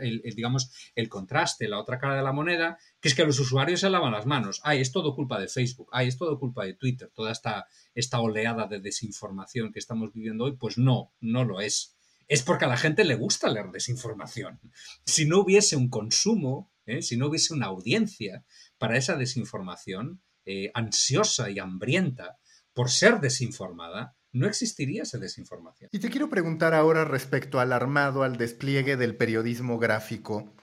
[0.00, 3.80] el, digamos, el contraste, la otra cara de la moneda, que es que los usuarios
[3.80, 4.60] se lavan las manos.
[4.62, 8.20] Ay, es todo culpa de Facebook, ay, es todo culpa de Twitter, toda esta, esta
[8.20, 11.96] oleada de desinformación que estamos viviendo hoy, pues no, no lo es
[12.28, 14.60] es porque a la gente le gusta leer desinformación.
[15.04, 17.02] Si no hubiese un consumo, ¿eh?
[17.02, 18.44] si no hubiese una audiencia
[18.78, 22.38] para esa desinformación eh, ansiosa y hambrienta
[22.72, 25.90] por ser desinformada, no existiría esa desinformación.
[25.92, 30.54] Y te quiero preguntar ahora respecto al armado, al despliegue del periodismo gráfico.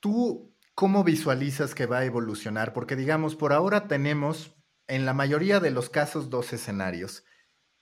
[0.00, 2.72] ¿Tú cómo visualizas que va a evolucionar?
[2.72, 7.24] Porque digamos, por ahora tenemos en la mayoría de los casos dos escenarios.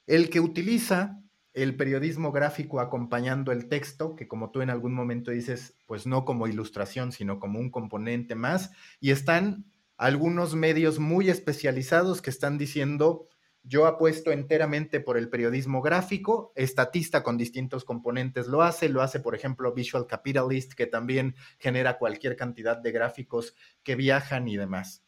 [0.06, 1.21] El que utiliza
[1.54, 6.24] el periodismo gráfico acompañando el texto, que como tú en algún momento dices, pues no
[6.24, 12.58] como ilustración, sino como un componente más, y están algunos medios muy especializados que están
[12.58, 13.28] diciendo,
[13.62, 19.20] yo apuesto enteramente por el periodismo gráfico, estatista con distintos componentes lo hace, lo hace
[19.20, 25.04] por ejemplo Visual Capitalist, que también genera cualquier cantidad de gráficos que viajan y demás.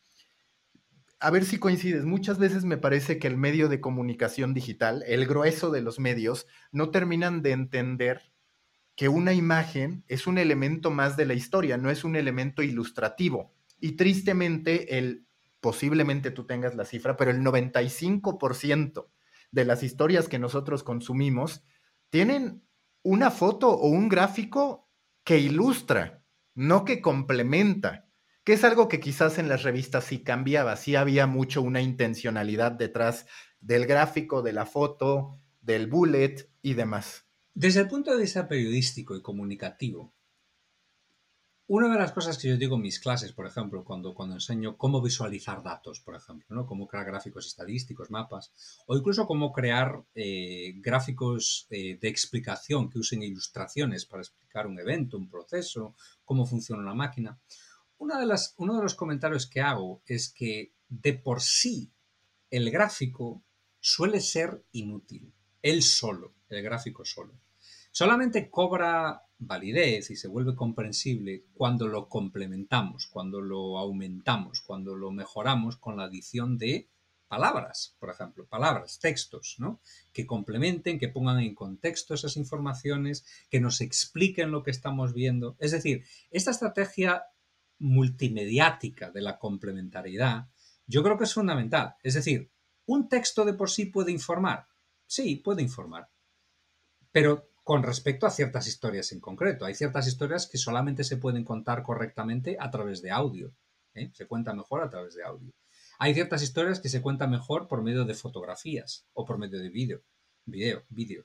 [1.25, 5.25] A ver si coincides, muchas veces me parece que el medio de comunicación digital, el
[5.25, 8.31] grueso de los medios, no terminan de entender
[8.95, 13.55] que una imagen es un elemento más de la historia, no es un elemento ilustrativo.
[13.81, 15.27] Y tristemente el
[15.61, 19.07] posiblemente tú tengas la cifra, pero el 95%
[19.51, 21.65] de las historias que nosotros consumimos
[22.11, 22.67] tienen
[23.03, 24.91] una foto o un gráfico
[25.25, 26.23] que ilustra,
[26.55, 28.04] no que complementa,
[28.45, 32.73] que es algo que quizás en las revistas sí cambiaba, sí había mucho una intencionalidad
[32.73, 33.27] detrás
[33.61, 37.27] del gráfico, de la foto, del bullet y demás.
[37.55, 40.15] Desde el punto de vista periodístico y comunicativo,
[41.67, 44.77] una de las cosas que yo digo en mis clases, por ejemplo, cuando, cuando enseño
[44.77, 46.67] cómo visualizar datos, por ejemplo, ¿no?
[46.67, 48.53] cómo crear gráficos estadísticos, mapas,
[48.87, 54.79] o incluso cómo crear eh, gráficos eh, de explicación que usen ilustraciones para explicar un
[54.79, 55.95] evento, un proceso,
[56.27, 57.41] cómo funciona una máquina.
[58.05, 61.91] Una de las, uno de los comentarios que hago es que de por sí
[62.51, 63.43] el gráfico
[63.81, 67.33] suele ser inútil, él solo, el gráfico solo.
[67.91, 75.11] Solamente cobra validez y se vuelve comprensible cuando lo complementamos, cuando lo aumentamos, cuando lo
[75.11, 76.91] mejoramos con la adición de
[77.27, 79.81] palabras, por ejemplo, palabras, textos, ¿no?
[80.13, 85.57] Que complementen, que pongan en contexto esas informaciones, que nos expliquen lo que estamos viendo.
[85.59, 87.25] Es decir, esta estrategia
[87.79, 90.49] multimediática de la complementariedad,
[90.87, 91.97] yo creo que es fundamental.
[92.03, 92.51] Es decir,
[92.87, 94.67] un texto de por sí puede informar.
[95.07, 96.11] Sí, puede informar.
[97.13, 99.65] Pero con respecto a ciertas historias en concreto.
[99.65, 103.55] Hay ciertas historias que solamente se pueden contar correctamente a través de audio.
[103.95, 104.11] ¿eh?
[104.13, 105.51] Se cuenta mejor a través de audio.
[105.99, 109.71] Hay ciertas historias que se cuentan mejor por medio de fotografías o por medio de
[109.71, 110.03] vídeo.
[110.45, 111.25] Video, vídeo.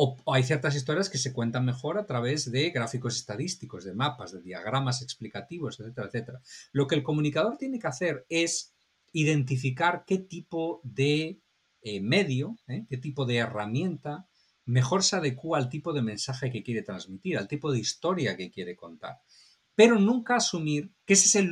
[0.00, 4.30] O hay ciertas historias que se cuentan mejor a través de gráficos estadísticos, de mapas,
[4.30, 6.40] de diagramas explicativos, etcétera, etcétera.
[6.70, 8.76] Lo que el comunicador tiene que hacer es
[9.12, 11.40] identificar qué tipo de
[11.82, 12.86] eh, medio, ¿eh?
[12.88, 14.28] qué tipo de herramienta
[14.66, 18.52] mejor se adecua al tipo de mensaje que quiere transmitir, al tipo de historia que
[18.52, 19.18] quiere contar.
[19.74, 21.44] Pero nunca asumir que esa es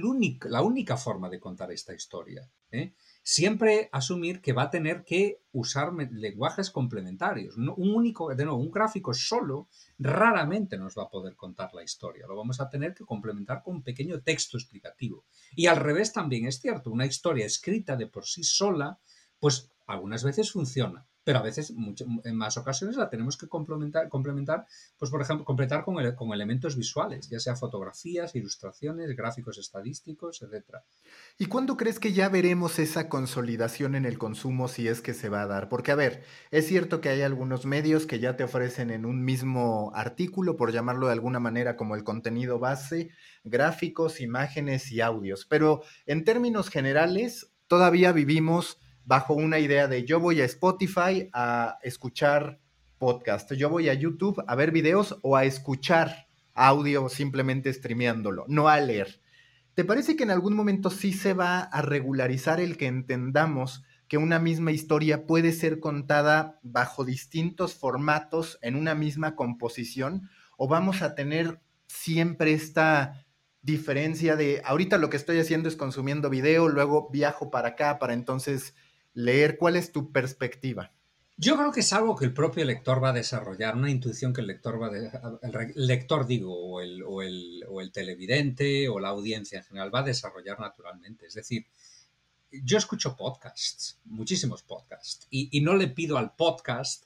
[0.44, 2.48] la única forma de contar esta historia.
[2.70, 2.94] ¿eh?
[3.28, 7.56] Siempre asumir que va a tener que usar lenguajes complementarios.
[7.56, 9.66] un único, de nuevo, un gráfico solo
[9.98, 12.28] raramente nos va a poder contar la historia.
[12.28, 15.24] Lo vamos a tener que complementar con un pequeño texto explicativo.
[15.56, 16.92] Y al revés también es cierto.
[16.92, 19.00] Una historia escrita de por sí sola,
[19.40, 21.74] pues algunas veces funciona, pero a veces,
[22.22, 24.64] en más ocasiones, la tenemos que complementar,
[24.96, 30.76] pues por ejemplo, completar con, con elementos visuales, ya sea fotografías, ilustraciones, gráficos estadísticos, etc.
[31.36, 35.28] ¿Y cuándo crees que ya veremos esa consolidación en el consumo si es que se
[35.28, 35.68] va a dar?
[35.68, 39.24] Porque, a ver, es cierto que hay algunos medios que ya te ofrecen en un
[39.24, 43.10] mismo artículo, por llamarlo de alguna manera, como el contenido base,
[43.42, 50.20] gráficos, imágenes y audios, pero en términos generales, todavía vivimos bajo una idea de yo
[50.20, 52.60] voy a Spotify a escuchar
[52.98, 58.68] podcast, yo voy a YouTube a ver videos o a escuchar audio simplemente streameándolo, no
[58.68, 59.20] a leer.
[59.74, 64.18] ¿Te parece que en algún momento sí se va a regularizar el que entendamos que
[64.18, 70.28] una misma historia puede ser contada bajo distintos formatos en una misma composición?
[70.56, 73.24] ¿O vamos a tener siempre esta
[73.62, 78.14] diferencia de ahorita lo que estoy haciendo es consumiendo video, luego viajo para acá para
[78.14, 78.74] entonces
[79.16, 79.56] leer.
[79.56, 80.92] ¿Cuál es tu perspectiva?
[81.38, 84.40] Yo creo que es algo que el propio lector va a desarrollar, una intuición que
[84.40, 88.98] el lector va a, el lector digo, o el, o, el, o el televidente o
[88.98, 91.26] la audiencia en general va a desarrollar naturalmente.
[91.26, 91.66] Es decir,
[92.50, 97.04] yo escucho podcasts, muchísimos podcasts, y, y, no le pido al podcast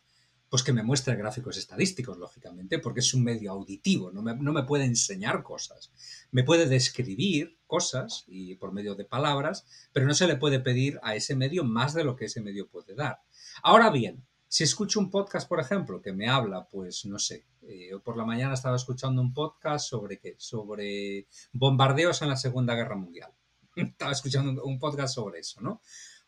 [0.49, 4.53] pues que me muestre gráficos estadísticos, lógicamente, porque es un medio auditivo, no me, no
[4.53, 5.91] me puede enseñar cosas.
[6.33, 10.99] Me puede describir cosas y por medio de palabras, pero no se le puede pedir
[11.03, 13.23] a ese medio más de lo que ese medio puede dar.
[13.63, 17.91] Ahora bien, si escucho un podcast, por ejemplo, que me habla, pues no sé, eh,
[18.03, 22.97] por la mañana estaba escuchando un podcast sobre qué, sobre bombardeos en la Segunda Guerra
[22.97, 23.33] Mundial.
[23.77, 25.81] Estaba escuchando un podcast sobre eso, ¿no?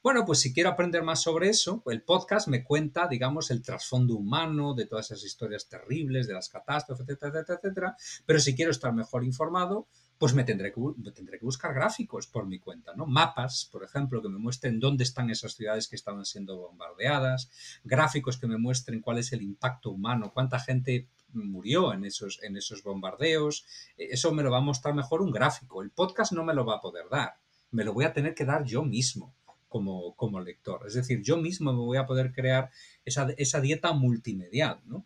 [0.02, 4.16] Bueno, pues si quiero aprender más sobre eso, el podcast me cuenta, digamos, el trasfondo
[4.16, 7.96] humano de todas esas historias terribles, de las catástrofes, etcétera, etcétera, etcétera.
[8.26, 9.86] Pero si quiero estar mejor informado,
[10.22, 13.06] pues me tendré, que, buscar gráficos por mi cuenta, ¿no?
[13.06, 17.50] Mapas, por ejemplo, que me muestren dónde están esas ciudades que estaban siendo bombardeadas,
[17.82, 22.56] gráficos que me muestren cuál es el impacto humano, cuánta gente murió en esos, en
[22.56, 23.66] esos bombardeos.
[23.98, 25.82] E, eso me lo va a mostrar mejor un gráfico.
[25.82, 27.34] El podcast no me lo va a poder dar.
[27.72, 29.34] Me lo voy a tener que dar yo mismo
[29.68, 30.84] como, lector.
[30.86, 32.70] Es decir, yo mismo me voy a poder crear
[33.04, 35.04] esa, dieta multimedial, ¿no?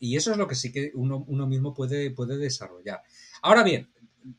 [0.00, 3.02] Y eso es lo que sí que uno, mismo puede, puede desarrollar.
[3.42, 3.88] Ahora bien,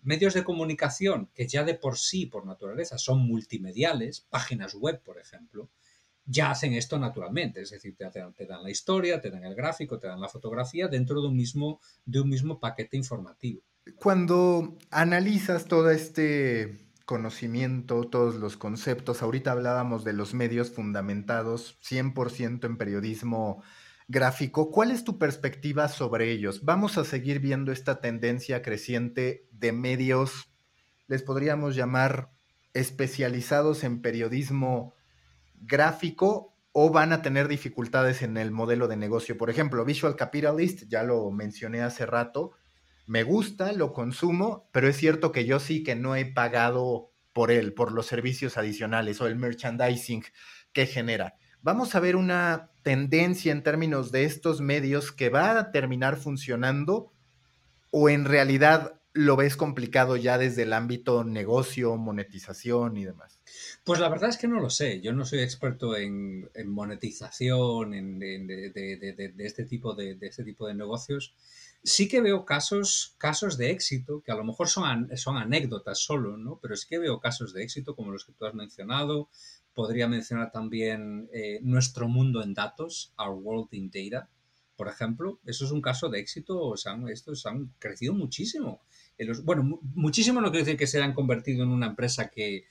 [0.03, 5.19] medios de comunicación que ya de por sí, por naturaleza, son multimediales, páginas web, por
[5.19, 5.69] ejemplo,
[6.25, 9.97] ya hacen esto naturalmente, es decir, te, te, dan la historia, te dan el gráfico,
[9.97, 13.61] te dan la fotografía dentro de un mismo, de un mismo paquete informativo.
[13.95, 19.23] Cuando analizas todo este conocimiento, todos los conceptos.
[19.23, 23.63] Ahorita hablábamos de los medios fundamentados 100% en periodismo
[24.07, 24.71] gráfico.
[24.71, 26.63] ¿Cuál es tu perspectiva sobre ellos?
[26.63, 30.49] ¿Vamos a seguir viendo esta tendencia creciente de medios,
[31.07, 32.31] les podríamos llamar
[32.73, 34.93] especializados en periodismo
[35.55, 39.37] gráfico o van a tener dificultades en el modelo de negocio?
[39.37, 42.51] Por ejemplo, Visual Capitalist, ya lo mencioné hace rato,
[43.07, 47.51] me gusta, lo consumo, pero es cierto que yo sí que no he pagado por
[47.51, 50.23] él, por los servicios adicionales o el merchandising
[50.73, 51.35] que genera.
[51.61, 57.11] Vamos a ver una tendencia en términos de estos medios que va a terminar funcionando
[57.91, 63.41] o en realidad lo ves complicado ya desde el ámbito negocio, monetización y demás?
[63.83, 65.01] Pues la verdad es que no lo sé.
[65.01, 71.35] Yo no soy experto en, monetización, en, de, este tipo de, este tipo de negocios
[71.83, 76.37] sí que veo casos, casos de éxito, que a lo mejor son, son anécdotas solo,
[76.37, 76.57] ¿no?
[76.61, 79.29] Pero sí que veo casos de éxito como los que tú has mencionado.
[79.77, 84.27] Podría mencionar también eh, Nuestro Mundo en Datos, Our World in Data,
[84.75, 85.39] por ejemplo.
[85.45, 86.73] Eso es un caso de éxito.
[86.73, 88.81] estos han crecido muchísimo.
[89.43, 92.65] bueno, muchísimo no quiere decir que se hayan convertido en una empresa que,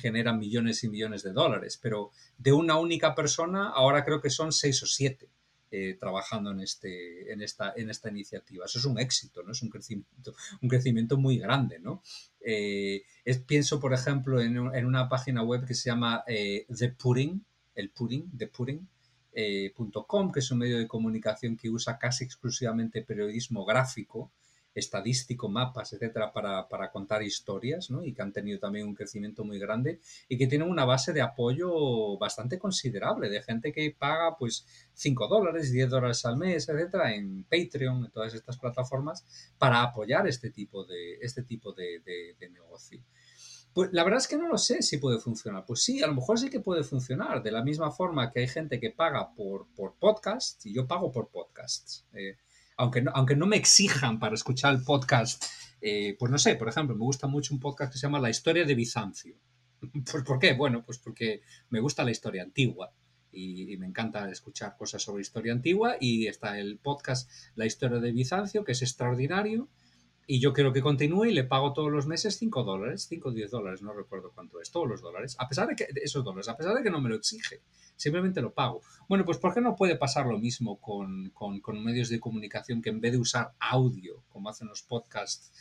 [0.00, 4.52] genera millones y millones de dólares, pero de una única persona ahora creo que son
[4.52, 5.28] seis o siete.
[5.74, 8.66] Eh, trabajando en, este, en, esta, en esta iniciativa.
[8.66, 9.52] Eso es un éxito, ¿no?
[9.52, 12.02] Es un crecimiento, un crecimiento muy grande, ¿no?
[12.44, 13.04] Eh,
[13.46, 17.42] pienso, por ejemplo, en, una página web que se llama eh, The Pudding,
[17.74, 18.86] el Pudding, The Pudding,
[19.32, 24.30] que es un medio de comunicación que usa casi exclusivamente periodismo gráfico
[24.74, 28.04] estadístico, mapas, etcétera, para, para, contar historias, ¿no?
[28.04, 31.20] Y que han tenido también un crecimiento muy grande y que tienen una base de
[31.20, 37.14] apoyo bastante considerable de gente que paga, pues, 5 dólares, 10 dólares al mes, etcétera,
[37.14, 39.24] en Patreon, en todas estas plataformas,
[39.58, 43.02] para apoyar este tipo de, este tipo de, de, negocio.
[43.72, 45.64] Pues la verdad es que no lo sé si puede funcionar.
[45.64, 47.42] Pues sí, a lo mejor sí que puede funcionar.
[47.42, 51.10] De la misma forma que hay gente que paga por, por podcasts y yo pago
[51.10, 52.04] por podcasts.
[52.12, 52.36] Eh,
[52.76, 55.44] aunque no, aunque no me exijan para escuchar el podcast,
[55.80, 58.30] eh, pues no sé, por ejemplo, me gusta mucho un podcast que se llama La
[58.30, 59.36] historia de Bizancio.
[60.10, 60.52] ¿Pues por qué?
[60.54, 62.92] Bueno, pues porque me gusta la historia antigua
[63.32, 68.12] y, me encanta escuchar cosas sobre historia antigua y está el podcast La historia de
[68.12, 69.68] Bizancio, que es extraordinario
[70.26, 73.32] y yo quiero que continúe y le pago todos los meses 5 dólares, 5 o
[73.32, 76.48] 10 dólares, no recuerdo cuánto es, todos los dólares, a pesar de que esos dólares,
[76.48, 77.60] a pesar de que no me lo exige,
[77.96, 78.82] simplemente lo pago.
[79.08, 82.90] Bueno, pues ¿por qué no puede pasar lo mismo con, con, medios de comunicación que
[82.90, 85.52] en vez de usar audio, como hacen los podcasts,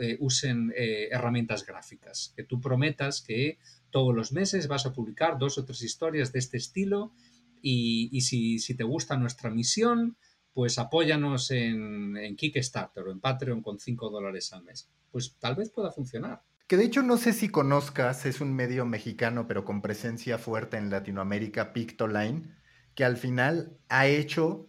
[0.00, 2.32] eh, usen eh, herramientas gráficas?
[2.34, 3.58] Que tú prometas que
[3.90, 7.12] todos los meses vas a publicar dos o tres historias de este estilo
[7.60, 10.16] y, y si, si te gusta nuestra misión,
[10.54, 14.90] pues apóyanos en, Kickstarter o en Patreon con 5 dólares al mes.
[15.10, 16.42] Pues tal vez pueda funcionar.
[16.66, 20.76] Que de hecho no sé si conozcas, es un medio mexicano pero con presencia fuerte
[20.76, 22.54] en Latinoamérica, Pictoline,
[22.94, 24.68] que al final ha hecho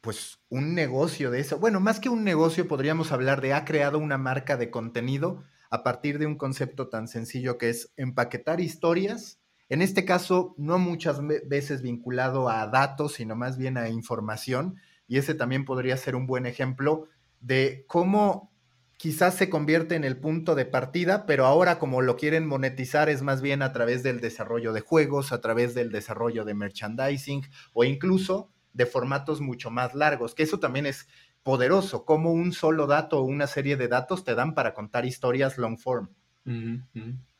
[0.00, 1.58] pues un negocio de eso.
[1.58, 5.84] Bueno, más que un negocio podríamos hablar de ha creado una marca de contenido a
[5.84, 9.42] partir de un concepto tan sencillo que es empaquetar historias
[9.72, 14.76] en este caso, no muchas veces vinculado a datos, sino más bien a información,
[15.12, 17.06] y ese también podría ser un buen ejemplo
[17.42, 18.50] de cómo
[18.96, 23.20] quizás se convierte en el punto de partida, pero ahora como lo quieren monetizar es
[23.20, 27.42] más bien a través del desarrollo de juegos, a través del desarrollo de merchandising
[27.74, 31.06] o incluso de formatos mucho más largos, que eso también es
[31.42, 35.58] poderoso, como un solo dato o una serie de datos te dan para contar historias
[35.58, 36.08] long form.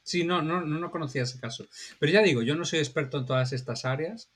[0.03, 1.65] Sí, no, no, no, conocía ese caso.
[1.99, 4.31] Pero ya digo, yo no soy experto en todas estas áreas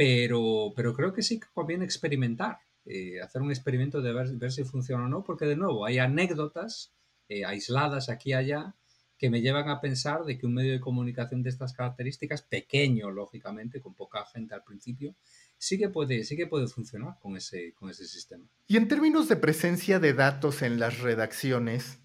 [0.00, 4.64] pero, pero creo que sí que conviene experimentar, eh, hacer un experimento de ver, si
[4.64, 6.94] funciona o no, porque de nuevo hay anécdotas
[7.28, 8.74] eh, aisladas aquí y allá
[9.18, 13.10] que me llevan a pensar de que un medio de comunicación de estas características, pequeño,
[13.10, 15.14] lógicamente, con poca gente al principio,
[15.58, 18.46] sí que puede, sí que puede funcionar con ese, con ese sistema.
[18.68, 21.98] Y en términos de presencia de datos en las redacciones,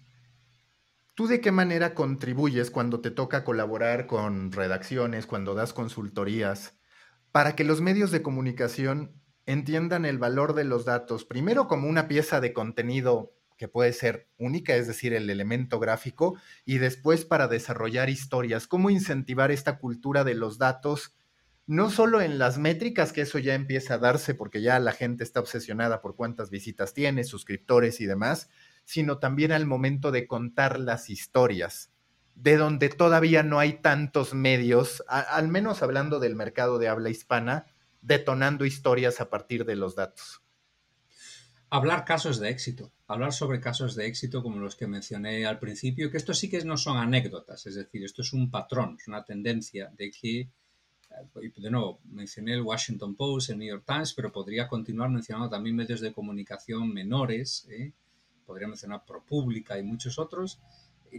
[1.14, 6.75] ¿tú de qué manera contribuyes cuando te toca colaborar con redacciones, cuando das consultorías,
[7.36, 9.12] para que los medios de comunicación
[9.44, 14.30] entiendan el valor de los datos, primero como una pieza de contenido que puede ser
[14.38, 20.24] única, es decir, el elemento gráfico, y después para desarrollar historias, cómo incentivar esta cultura
[20.24, 21.14] de los datos,
[21.66, 25.22] no solo en las métricas, que eso ya empieza a darse porque ya la gente
[25.22, 28.48] está obsesionada por cuántas visitas tiene, suscriptores y demás,
[28.86, 31.92] sino también al momento de contar las historias,
[32.36, 37.66] de donde todavía no hay tantos medios, al menos hablando del mercado de habla hispana,
[38.02, 40.42] detonando historias a partir de los datos.
[41.70, 46.10] Hablar casos de éxito, hablar sobre casos de éxito como los que mencioné al principio,
[46.10, 49.24] que esto sí que no son anécdotas, es decir, esto es un patrón, es una
[49.24, 54.30] tendencia de que, eh, de nuevo, mencioné el Washington Post, el New York Times, pero
[54.30, 57.92] podría continuar mencionando también medios de comunicación menores, ¿eh?
[58.44, 60.60] podría mencionar ProPublica y muchos otros,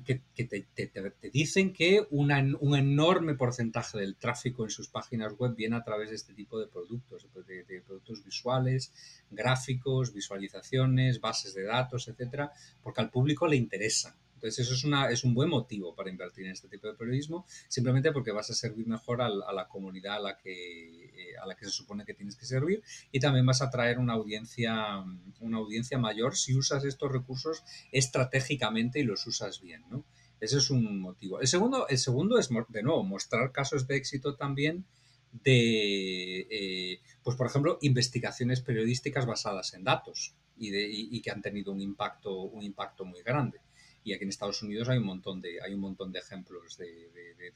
[0.03, 2.31] que, te, dicen que un
[2.75, 6.67] enorme porcentaje del tráfico en sus páginas web viene a través de este tipo de
[6.67, 8.91] productos, de, productos visuales,
[9.29, 14.17] gráficos, visualizaciones, bases de datos, etcétera, porque al público le interesa.
[14.37, 18.31] Entonces, eso es, un buen motivo para invertir en este tipo de periodismo, simplemente porque
[18.31, 21.71] vas a servir mejor a, la comunidad a la, que, eh, a la que se
[21.71, 25.03] supone que tienes que servir y también vas a atraer una audiencia,
[25.39, 29.83] una audiencia mayor si usas estos recursos estratégicamente y los usas bien.
[29.89, 30.05] ¿no?
[30.39, 31.41] Ese es un motivo.
[31.41, 34.85] El segundo, el segundo es, de nuevo, mostrar casos de éxito también
[35.31, 40.69] de, eh, pues por ejemplo, investigaciones periodísticas basadas en datos y,
[41.17, 43.61] y que han tenido un impacto, un impacto muy grande
[44.07, 47.11] y aquí en Estados Unidos hay un montón de, hay un montón de ejemplos de,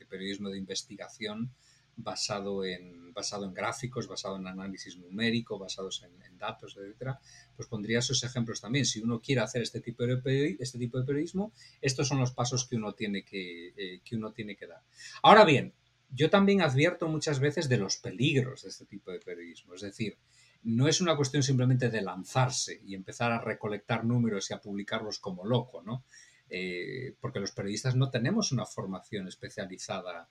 [0.10, 1.50] periodismo de investigación
[1.96, 7.20] basado en, basado en gráficos, basado en análisis numérico, basados en, datos, etcétera,
[7.56, 8.86] pues pondría esos ejemplos también.
[8.86, 12.66] Si uno quiere hacer este tipo de, este tipo de periodismo, estos son los pasos
[12.68, 14.82] que uno, tiene que, eh, que uno tiene que dar.
[15.22, 15.74] Ahora bien,
[16.10, 19.76] yo también advierto muchas veces de los peligros de este tipo de periodismo.
[19.76, 20.18] Es decir,
[20.64, 25.20] no es una cuestión simplemente de lanzarse y empezar a recolectar números y a publicarlos
[25.20, 26.04] como loco, ¿no?
[26.54, 30.28] Eh, porque los periodistas no tenemos una formación especializada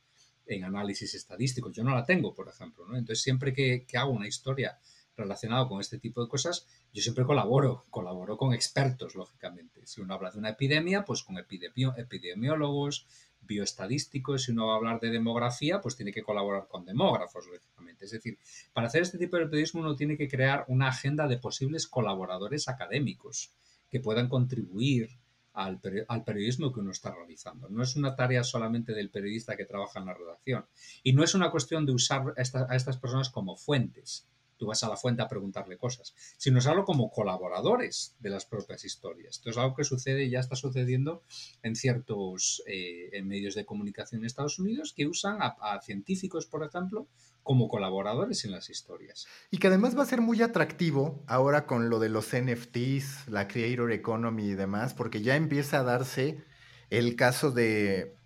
[0.47, 1.73] en análisis estadístico.
[1.73, 2.87] Yo no la tengo, por ejemplo.
[2.87, 2.99] ¿no?
[2.99, 4.79] Entonces, siempre que, hago una historia
[5.17, 9.87] relacionada con este tipo de cosas, yo siempre colaboro, colaboro con expertos, lógicamente.
[9.87, 13.07] Si uno habla de una epidemia, pues con epidemiólogos,
[13.41, 18.05] bioestadísticos, si uno va a hablar de demografía, pues tiene que colaborar con demógrafos, lógicamente.
[18.05, 18.39] Es decir,
[18.75, 22.69] para hacer este tipo de periodismo uno tiene que crear una agenda de posibles colaboradores
[22.69, 23.53] académicos
[23.91, 25.11] que puedan contribuir
[25.53, 27.69] al, periodismo que uno está realizando.
[27.69, 30.67] No es una tarea solamente del periodista que trabaja en la redacción.
[31.03, 34.29] Y no es una cuestión de usar a estas personas como fuentes,
[34.61, 38.45] tú vas a la fuente a preguntarle cosas, sino es algo como colaboradores de las
[38.45, 39.37] propias historias.
[39.37, 41.25] Esto es algo que sucede ya está sucediendo
[41.63, 47.09] en ciertos eh, medios de comunicación en Estados Unidos que usan a, científicos, por ejemplo,
[47.43, 49.27] como colaboradores en las historias.
[49.51, 53.49] Y que además va a ser muy atractivo ahora con lo de los NFTs, la
[53.49, 56.45] Creator Economy y demás, porque ya empieza a darse
[56.91, 58.17] el caso de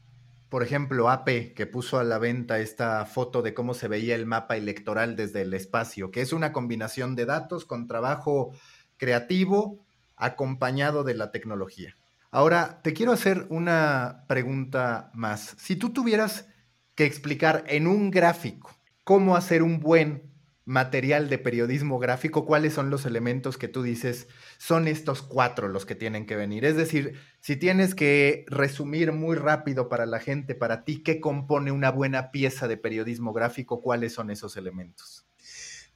[0.55, 4.25] por ejemplo, AP, que puso a la venta esta foto de cómo se veía el
[4.25, 8.53] mapa electoral desde el espacio, que es una combinación de datos con trabajo
[8.97, 9.85] creativo
[10.15, 11.97] acompañado de la tecnología.
[12.31, 15.57] Ahora, te quiero hacer una pregunta más.
[15.59, 16.47] Si tú tuvieras
[16.95, 18.71] que explicar en un gráfico
[19.05, 20.35] cómo hacer un buen
[20.65, 25.85] material de periodismo gráfico, cuáles son los elementos que tú dices son estos cuatro los
[25.85, 26.65] que tienen que venir.
[26.65, 31.71] Es decir, si tienes que resumir muy rápido para la gente, para ti, ¿qué compone
[31.71, 33.83] una buena pieza de periodismo gráfico?
[33.83, 35.27] ¿Cuáles son esos elementos?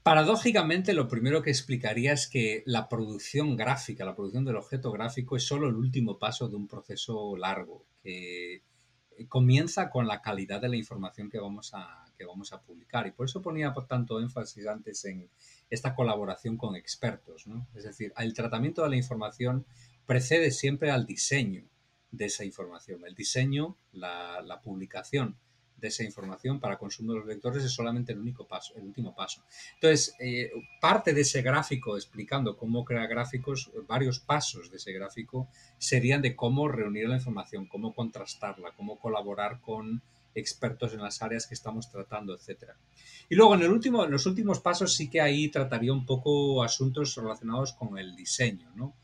[0.03, 5.37] Paradójicamente, lo primero que explicaría es que la producción gráfica, la producción del objeto gráfico
[5.37, 8.63] es solo el último paso de un proceso largo que
[9.29, 13.07] comienza con la calidad de la información que vamos a, que vamos a publicar.
[13.07, 15.31] Y por eso ponía por tanto énfasis antes en
[15.71, 17.45] esta colaboración con expertos.
[17.75, 19.65] Es decir, el tratamiento de la información
[20.05, 21.65] precede siempre al diseño
[22.11, 23.05] de esa información.
[23.07, 25.37] El diseño, la, publicación
[25.77, 29.15] de esa información para consumo de los lectores es solamente el único paso, el último
[29.15, 29.45] paso.
[29.75, 30.51] Entonces, eh,
[30.81, 35.49] parte de ese gráfico explicando cómo crear gráficos, varios pasos de ese gráfico
[35.79, 40.03] serían de cómo reunir la información, cómo contrastarla, cómo colaborar con
[40.39, 42.77] expertos en las áreas que estamos tratando, etcétera.
[43.29, 46.63] Y luego en, el último, en los últimos pasos sí que ahí trataría un poco
[46.63, 48.95] asuntos relacionados con el diseño, ¿no?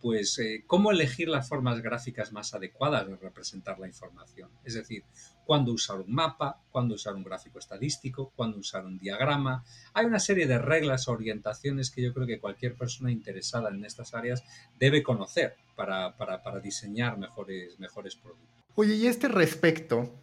[0.00, 4.50] pues eh, cómo elegir las formas gráficas más adecuadas de representar la información.
[4.64, 5.04] Es decir,
[5.44, 9.64] cuándo usar un mapa, cuándo usar un gráfico estadístico, cuándo usar un diagrama.
[9.92, 14.14] Hay una serie de reglas orientaciones que yo creo que cualquier persona interesada en estas
[14.14, 14.42] áreas
[14.78, 16.14] debe conocer para,
[16.62, 18.48] diseñar mejores, mejores productos.
[18.76, 20.14] Oye, y este respecto,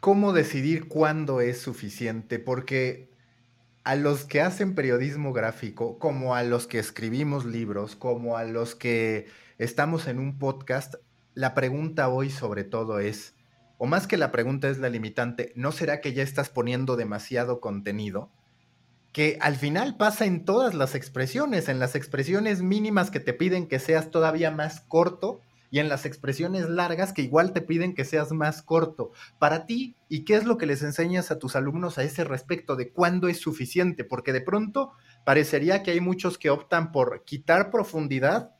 [0.00, 2.38] ¿cómo decidir cuándo es suficiente?
[2.38, 3.10] Porque
[3.84, 8.74] a los que hacen periodismo gráfico, como a los que escribimos libros, como a los
[8.74, 9.26] que
[9.58, 10.96] estamos en un podcast,
[11.34, 13.34] la pregunta hoy sobre todo es,
[13.78, 17.60] o más que la pregunta es la limitante, ¿no será que ya estás poniendo demasiado
[17.60, 18.30] contenido?
[19.12, 23.68] Que al final pasa en todas las expresiones, en las expresiones mínimas que te piden
[23.68, 25.40] que seas todavía más corto
[25.70, 29.12] y en las expresiones largas que igual te piden que seas más corto.
[29.38, 32.76] Para ti, ¿y qué es lo que les enseñas a tus alumnos a ese respecto
[32.76, 34.04] de cuándo es suficiente?
[34.04, 34.92] Porque de pronto
[35.24, 38.55] parecería que hay muchos que optan por quitar profundidad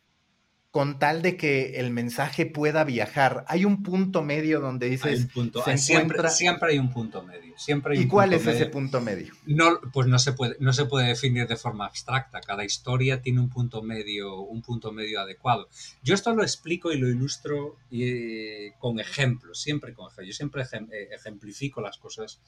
[0.76, 3.46] con tal de que el mensaje pueda viajar.
[3.48, 5.26] Hay un punto medio donde dices...
[5.32, 7.54] punto, siempre, siempre, hay un punto medio.
[7.56, 9.32] Siempre ¿Y cuál es ese punto medio?
[9.46, 12.42] No, pues no se, puede, no se puede definir de forma abstracta.
[12.42, 15.70] Cada historia tiene un punto medio, un punto medio adecuado.
[16.02, 20.26] Yo esto lo explico y lo ilustro eh, con ejemplos, siempre con ejemplos.
[20.26, 22.38] Yo siempre eh, ejemplifico las cosas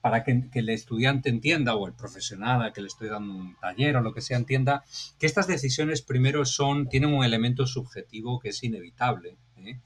[0.00, 3.96] para que, el estudiante entienda o el profesional a que le estoy dando un taller
[3.96, 4.84] o lo que sea entienda
[5.18, 9.80] que estas decisiones primero son tienen un elemento subjetivo que es inevitable ¿eh?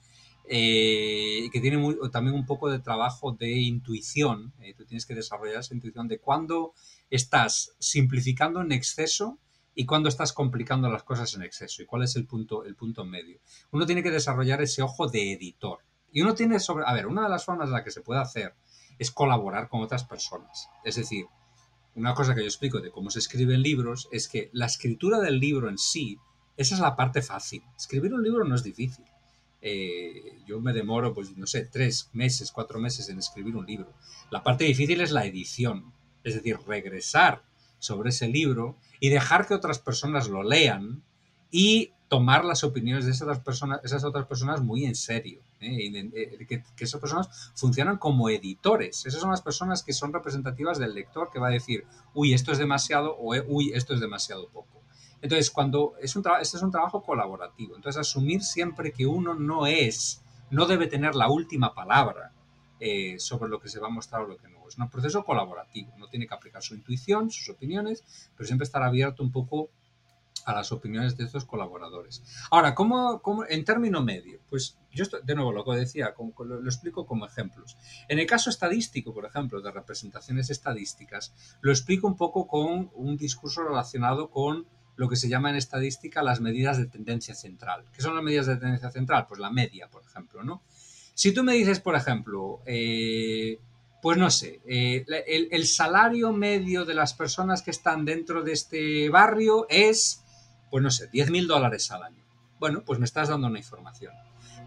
[0.49, 1.78] Eh, y que tiene
[2.11, 4.74] también un poco de trabajo de intuición ¿eh?
[4.76, 6.74] tú tienes que desarrollar esa intuición de cuándo
[7.11, 9.38] estás simplificando en exceso
[9.74, 13.05] y cuándo estás complicando las cosas en exceso y cuál es el punto el punto
[13.05, 13.40] medio
[13.70, 15.78] uno tiene que desarrollar ese ojo de editor
[16.12, 18.20] y uno tiene sobre a ver una de las formas en la que se puede
[18.20, 18.55] hacer
[18.99, 20.68] es colaborar con otras personas.
[20.84, 21.26] Es decir,
[21.95, 25.38] una cosa que yo explico de cómo se escriben libros es que la escritura del
[25.38, 26.18] libro en sí,
[26.57, 27.63] esa es la parte fácil.
[27.77, 29.05] Escribir un libro no es difícil.
[29.61, 33.93] Eh, yo me demoro, pues no sé, tres meses, cuatro meses en escribir un libro.
[34.31, 35.93] La parte difícil es la edición,
[36.25, 37.43] es decir, regresar
[37.79, 41.03] sobre ese libro y dejar que otras personas lo lean
[41.51, 45.41] y tomar las opiniones de esas otras personas, esas otras personas muy en serio.
[45.61, 46.11] ¿eh?
[46.15, 49.07] Eh, que, esas personas funcionan como editores.
[49.07, 52.53] Esas son las personas que son representativas del lector que va a decir, uy, esto
[52.53, 54.82] es demasiado o uy, esto es demasiado poco.
[55.23, 57.77] Entonces, cuando es un este es un trabajo colaborativo.
[57.77, 62.33] Entonces, asumir siempre que uno no es, no debe tener la última palabra
[63.18, 64.66] sobre lo que se va a mostrar o lo que no.
[64.68, 65.93] Es un proceso colaborativo.
[65.99, 68.03] No tiene que aplicar su intuición, sus opiniones,
[68.37, 69.70] pero siempre estar abierto un poco
[70.45, 72.23] a las opiniones de estos colaboradores.
[72.51, 74.41] Ahora, ¿cómo, en término medio?
[74.51, 77.77] Pues yo, de nuevo, lo que decía, lo, lo, explico como ejemplos.
[78.09, 83.16] En el caso estadístico, por ejemplo, de representaciones estadísticas, lo explico un poco con un
[83.16, 84.66] discurso relacionado con
[84.97, 87.84] lo que se llama en estadística las medidas de tendencia central.
[87.95, 89.26] ¿Qué son las medidas de tendencia central?
[89.28, 90.62] Pues la media, por ejemplo, ¿no?
[91.14, 93.59] Si tú me dices, por ejemplo, eh,
[94.01, 98.53] pues no sé, eh, el, el, salario medio de las personas que están dentro de
[98.53, 100.22] este barrio es
[100.72, 102.24] pues no sé, 10.000 dólares al año.
[102.59, 104.14] Bueno, pues me estás dando una información.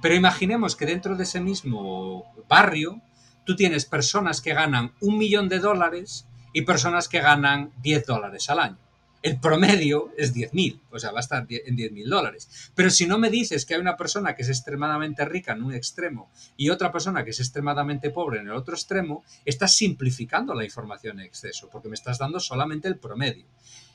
[0.04, 3.02] Pero imaginemos que dentro de ese mismo barrio
[3.44, 8.48] tú tienes personas que ganan un millón de dólares y personas que ganan 10 dólares
[8.52, 8.78] al año.
[9.26, 12.70] El promedio es 10.000, o sea, va a estar en 10.000 dólares.
[12.76, 15.74] Pero si no me dices que hay una persona que es extremadamente rica en un
[15.74, 20.64] extremo y otra persona que es extremadamente pobre en el otro extremo, estás simplificando la
[20.64, 23.48] información en exceso, porque me estás dando solamente el promedio.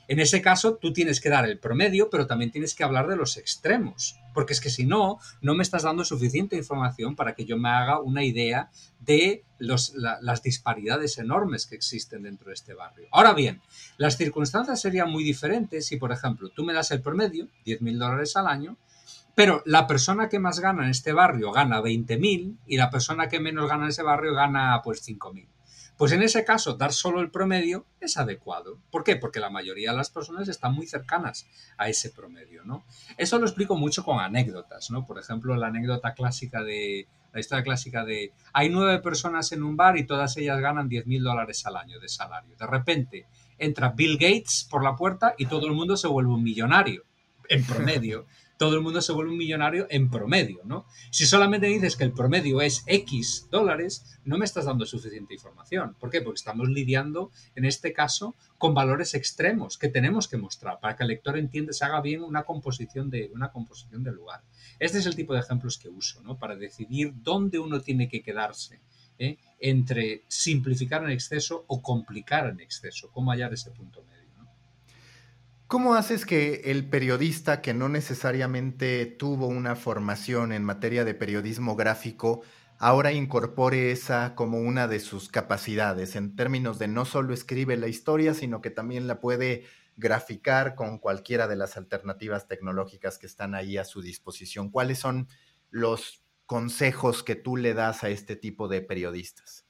[0.08, 3.14] En ese caso, tú tienes que dar el promedio, pero también tienes que hablar de
[3.14, 7.44] los extremos, porque es que si no, no me estás dando suficiente información para que
[7.44, 8.70] yo me haga una idea
[9.00, 13.08] de las disparidades enormes que existen dentro de este barrio.
[13.12, 13.60] Ahora bien,
[13.96, 18.36] las circunstancias serían muy diferentes si, por ejemplo, tú me das el promedio, 10.000 dólares
[18.36, 18.76] al año,
[19.34, 23.40] pero la persona que más gana en este barrio gana 20.000 y la persona que
[23.40, 25.46] menos gana en ese barrio gana pues 5.000.
[26.00, 28.78] Pues en ese caso, dar solo el promedio es adecuado.
[28.90, 29.16] ¿Por qué?
[29.16, 31.46] Porque la mayoría de las personas están muy cercanas
[31.76, 32.86] a ese promedio, ¿no?
[33.18, 35.04] Eso lo explico mucho con anécdotas, ¿no?
[35.04, 39.76] Por ejemplo, la anécdota clásica de, la historia clásica de hay nueve personas en un
[39.76, 42.56] bar y todas ellas ganan 10 mil dólares al año de salario.
[42.56, 43.26] De repente
[43.58, 47.04] entra Bill Gates por la puerta y todo el mundo se vuelve un millonario
[47.50, 48.24] en promedio
[48.60, 50.84] todo el mundo se vuelve un millonario en promedio, ¿no?
[51.10, 55.96] Si solamente dices que el promedio es X dólares, no me estás dando suficiente información.
[55.98, 56.20] ¿Por qué?
[56.20, 61.04] Porque estamos lidiando, en este caso, con valores extremos que tenemos que mostrar para que
[61.04, 64.42] el lector entienda, se haga bien una composición de, una composición de lugar.
[64.78, 66.38] Este es el tipo de ejemplos que uso, ¿no?
[66.38, 68.78] Para decidir dónde uno tiene que quedarse.
[69.18, 69.38] ¿eh?
[69.58, 74.19] entre simplificar en exceso o complicar en exceso, cómo hallar ese punto medio.
[75.70, 81.76] ¿Cómo haces que el periodista que no necesariamente tuvo una formación en materia de periodismo
[81.76, 82.42] gráfico
[82.78, 87.86] ahora incorpore esa como una de sus capacidades en términos de no solo escribe la
[87.86, 89.62] historia, sino que también la puede
[89.96, 94.70] graficar con cualquiera de las alternativas tecnológicas que están ahí a su disposición?
[94.70, 95.28] ¿Cuáles son
[95.70, 99.66] los consejos que tú le das a este tipo de periodistas?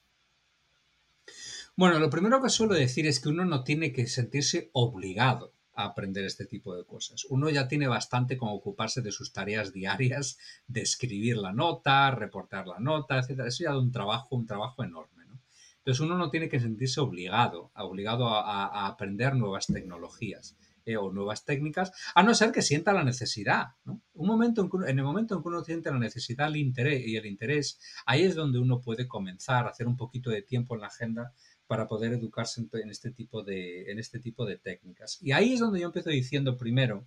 [1.76, 6.24] Bueno, lo primero que suelo decir es que uno no tiene que sentirse obligado aprender
[6.24, 7.24] este tipo de cosas.
[7.28, 12.66] Uno ya tiene bastante con ocuparse de sus tareas diarias, de escribir la nota, reportar
[12.66, 13.48] la nota, etcétera.
[13.48, 15.26] Eso ya da un trabajo, un trabajo enorme.
[15.26, 15.40] ¿no?
[15.78, 20.56] Entonces uno no tiene que sentirse obligado, obligado a, aprender nuevas tecnologías.
[20.86, 23.74] Eh, o nuevas técnicas, a no ser que sienta la necesidad.
[23.84, 27.26] Un momento en, el momento en que uno siente la necesidad el interés, y el
[27.26, 30.86] interés, ahí es donde uno puede comenzar a hacer un poquito de tiempo en la
[30.86, 31.34] agenda
[31.70, 35.18] para poder educarse en, este tipo de, en este tipo de técnicas.
[35.22, 37.06] Y ahí es donde yo empiezo diciendo primero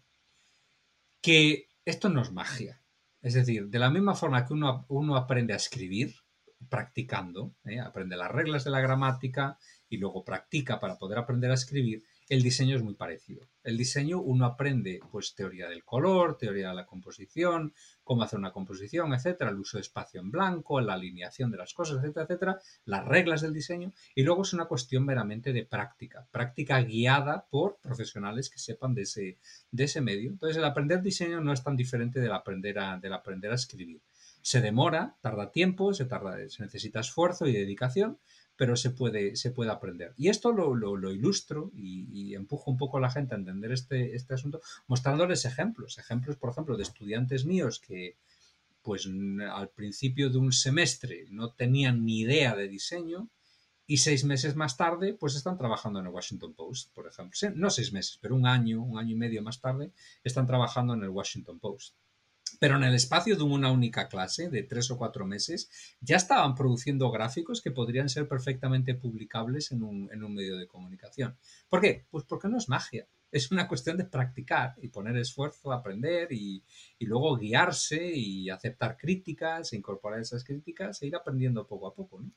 [1.20, 2.82] que esto no es magia.
[3.22, 6.16] Es decir, de la misma forma que uno, uno aprende a escribir,
[6.70, 7.82] practicando, ¿eh?
[7.82, 9.59] aprende las reglas de la gramática
[9.89, 13.47] y luego practica para poder aprender a escribir, el diseño es muy parecido.
[13.63, 18.51] El diseño uno aprende pues teoría del color, teoría de la composición, cómo hacer una
[18.51, 22.59] composición, etcétera, el uso de espacio en blanco, la alineación de las cosas, etcétera, etcétera,
[22.86, 27.78] las reglas del diseño y luego es una cuestión meramente de práctica, práctica guiada por
[27.78, 29.38] profesionales que sepan de ese,
[29.71, 30.30] de ese medio.
[30.30, 34.01] Entonces el aprender diseño no es tan diferente del aprender a, del aprender a escribir.
[34.41, 38.17] Se demora, tarda tiempo, se, tarda, se necesita esfuerzo y dedicación,
[38.55, 40.13] pero se puede, se puede aprender.
[40.17, 44.15] Y esto lo, lo, ilustro y, empujo un poco a la gente a entender este,
[44.15, 48.17] este asunto, mostrándoles ejemplos, ejemplos, por ejemplo, de estudiantes míos que,
[48.83, 53.29] pues al principio de un semestre no tenían ni idea de diseño
[53.87, 57.37] y seis meses más tarde pues están trabajando en el Washington Post, por ejemplo.
[57.55, 59.91] No seis meses, pero un año, un año y medio más tarde
[60.23, 61.95] están trabajando en el Washington Post.
[62.59, 65.69] Pero en el espacio de una única clase, de tres o cuatro meses,
[66.01, 71.37] ya estaban produciendo gráficos que podrían ser perfectamente publicables en un, medio de comunicación.
[71.69, 72.05] ¿Por qué?
[72.09, 73.07] Pues porque no es magia.
[73.31, 76.63] Es una cuestión de practicar y poner esfuerzo, aprender y,
[76.99, 81.95] y luego guiarse y aceptar críticas, e incorporar esas críticas e ir aprendiendo poco a
[81.95, 82.21] poco.
[82.21, 82.31] ¿no?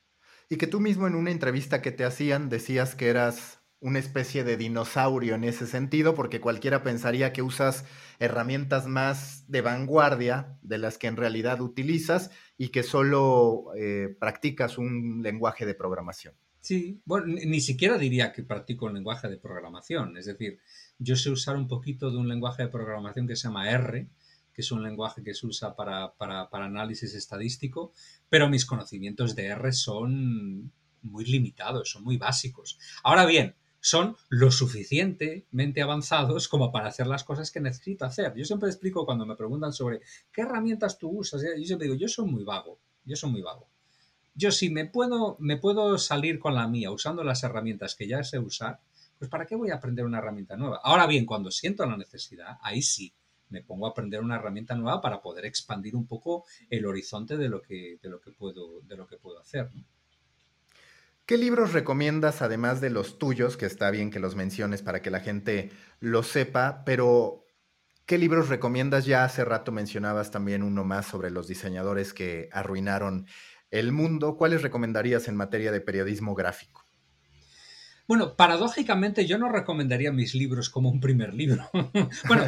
[0.49, 4.43] Y que tú mismo en una entrevista que te hacían decías que eras una especie
[4.43, 7.85] de dinosaurio en ese sentido, porque cualquiera pensaría que usas
[8.19, 14.77] herramientas más de vanguardia de las que en realidad utilizas y que solo eh, practicas
[14.77, 16.33] un lenguaje de programación.
[16.59, 20.59] Sí, bueno, ni, siquiera diría que practico un lenguaje de programación, es decir,
[20.97, 24.07] yo sé usar un poquito de un lenguaje de programación que se llama R,
[24.53, 27.93] que es un lenguaje que se usa para, para análisis estadístico,
[28.27, 30.73] pero mis conocimientos de R son
[31.03, 32.79] muy limitados, son muy básicos.
[33.03, 38.33] Ahora bien, son lo suficientemente avanzados como para hacer las cosas que necesito hacer.
[38.35, 40.01] Yo siempre explico cuando me preguntan sobre
[40.31, 43.67] qué herramientas tú usas, yo siempre digo, yo soy muy vago, yo soy muy vago.
[44.35, 48.23] Yo si me puedo, me puedo salir con la mía usando las herramientas que ya
[48.23, 48.79] sé usar,
[49.17, 50.79] pues ¿para qué voy a aprender una herramienta nueva?
[50.83, 53.13] Ahora bien, cuando siento la necesidad, ahí sí,
[53.49, 57.49] me pongo a aprender una herramienta nueva para poder expandir un poco el horizonte de
[57.49, 59.69] lo que, de lo que, puedo, de lo que puedo hacer.
[61.27, 65.11] ¿Qué libros recomiendas, además de los tuyos, que está bien que los menciones para que
[65.11, 67.45] la gente lo sepa, pero
[68.05, 69.05] ¿qué libros recomiendas?
[69.05, 73.27] Ya hace rato mencionabas también uno más sobre los diseñadores que arruinaron
[73.71, 74.37] el mundo.
[74.37, 76.85] ¿Cuáles recomendarías en materia de periodismo gráfico?
[78.07, 81.69] Bueno, paradójicamente yo no recomendaría mis libros como un primer libro.
[82.29, 82.45] bueno,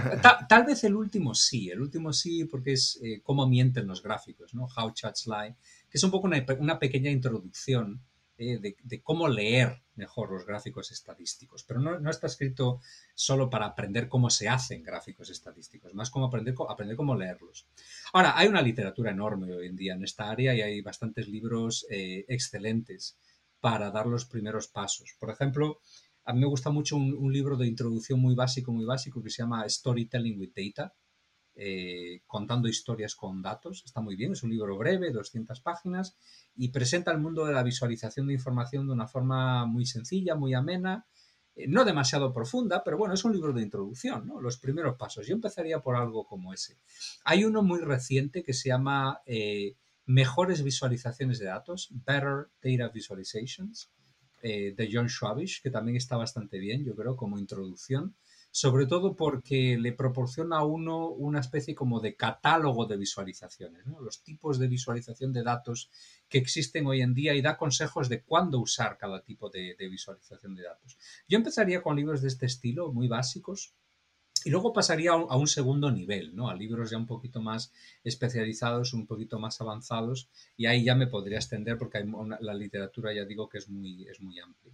[0.48, 4.54] tal vez el último sí, el último sí porque es eh, cómo mienten los gráficos,
[4.54, 4.70] ¿no?
[4.74, 5.58] How Chats Lie,
[5.90, 8.00] que es un poco una pequeña introducción
[8.40, 11.64] eh, de, cómo leer mejor los gráficos estadísticos.
[11.64, 12.80] Pero no, está escrito
[13.14, 17.68] solo para aprender cómo se hacen gráficos estadísticos, más como aprender, aprender cómo leerlos.
[18.14, 21.86] Ahora, hay una literatura enorme hoy en día en esta área y hay bastantes libros
[21.90, 23.18] eh, excelentes
[23.60, 25.18] para dar los primeros pasos.
[25.20, 25.82] Por ejemplo,
[26.24, 29.44] a mí me gusta mucho un libro de introducción muy básico, muy básico, que se
[29.44, 30.94] llama Storytelling with Data,
[31.62, 33.84] eh, contando historias con datos.
[33.86, 36.16] Está muy bien, es un libro breve, 200 páginas,
[36.56, 40.54] y presenta el mundo de la visualización de información de una forma muy sencilla, muy
[40.54, 41.06] amena,
[41.58, 45.28] eh, no demasiado profunda, pero bueno, es un libro de introducción, los primeros pasos.
[45.28, 46.78] Yo empezaría por algo como ese.
[47.26, 53.92] Hay uno muy reciente que se llama eh, Mejores visualizaciones de datos, Better Data Visualizations,
[54.42, 58.16] de John Schwabish, que también está bastante bien, yo creo, como introducción
[58.52, 64.24] sobre todo porque le proporciona a uno una especie como de catálogo de visualizaciones, los
[64.24, 65.90] tipos de visualización de datos
[66.28, 70.56] que existen hoy en día y da consejos de cuándo usar cada tipo de, visualización
[70.56, 70.98] de datos.
[71.28, 73.74] Yo empezaría con libros de este estilo, muy básicos,
[74.46, 76.50] Y luego pasaría a un segundo nivel, ¿no?
[76.50, 77.74] A libros ya un poquito más
[78.06, 82.06] especializados, un poquito más avanzados, y ahí ya me podría extender porque
[82.40, 84.74] la literatura ya digo que es muy, es muy amplia.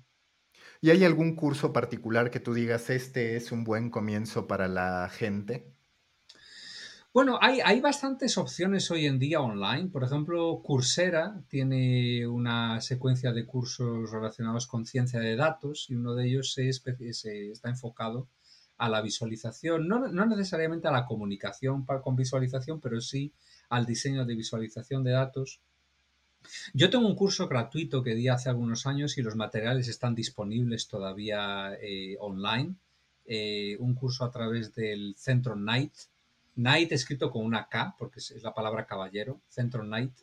[0.86, 5.10] ¿Y hay algún curso particular que tú digas, este es un buen comienzo para la
[5.10, 5.66] gente?
[7.12, 9.90] Bueno, hay, hay, bastantes opciones hoy en día online.
[9.90, 16.14] Por ejemplo, Coursera tiene una secuencia de cursos relacionados con ciencia de datos y uno
[16.14, 18.30] de ellos se, está enfocado
[18.78, 23.34] a la visualización, no, necesariamente a la comunicación con visualización, pero sí
[23.70, 25.62] al diseño de visualización de datos.
[26.74, 30.88] Yo tengo un curso gratuito que di hace algunos años y los materiales están disponibles
[30.88, 32.76] todavía eh, online.
[33.26, 35.94] Eh, un curso a través del Centro Night,
[36.56, 40.14] Knight escrito con una K, porque es la palabra caballero, Centro Knight,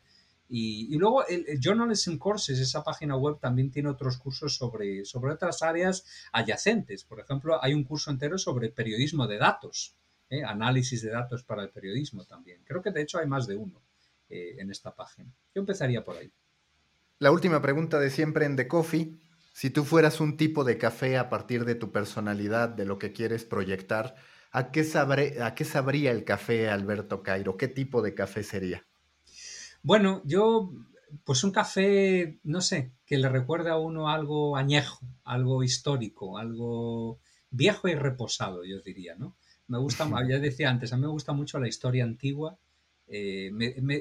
[0.48, 5.62] Y, luego el, Journalism Courses, esa página web también tiene otros cursos sobre, sobre otras
[5.62, 7.04] áreas adyacentes.
[7.04, 9.96] Por ejemplo, hay un curso entero sobre periodismo de datos,
[10.28, 10.42] ¿eh?
[10.44, 12.62] análisis de datos para el periodismo también.
[12.64, 13.80] Creo que de hecho hay más de uno
[14.30, 15.34] eh, en esta página.
[15.54, 16.32] Yo empezaría por ahí.
[17.18, 19.18] La última pregunta de siempre en The Coffee.
[19.52, 23.12] Si tú fueras un tipo de café a partir de tu personalidad, de lo que
[23.12, 24.14] quieres proyectar,
[24.52, 24.86] ¿a qué,
[25.42, 27.56] ¿a qué sabría el café Alberto Cairo?
[27.56, 28.86] ¿Qué tipo de café sería?
[29.82, 30.72] Bueno, yo,
[31.24, 37.18] pues un café, no sé, que le recuerde a uno algo añejo, algo histórico, algo
[37.50, 39.36] viejo y reposado, yo diría, ¿no?
[39.66, 42.58] Me gusta, ya decía antes, a mí me gusta mucho la historia antigua
[43.12, 43.50] eh,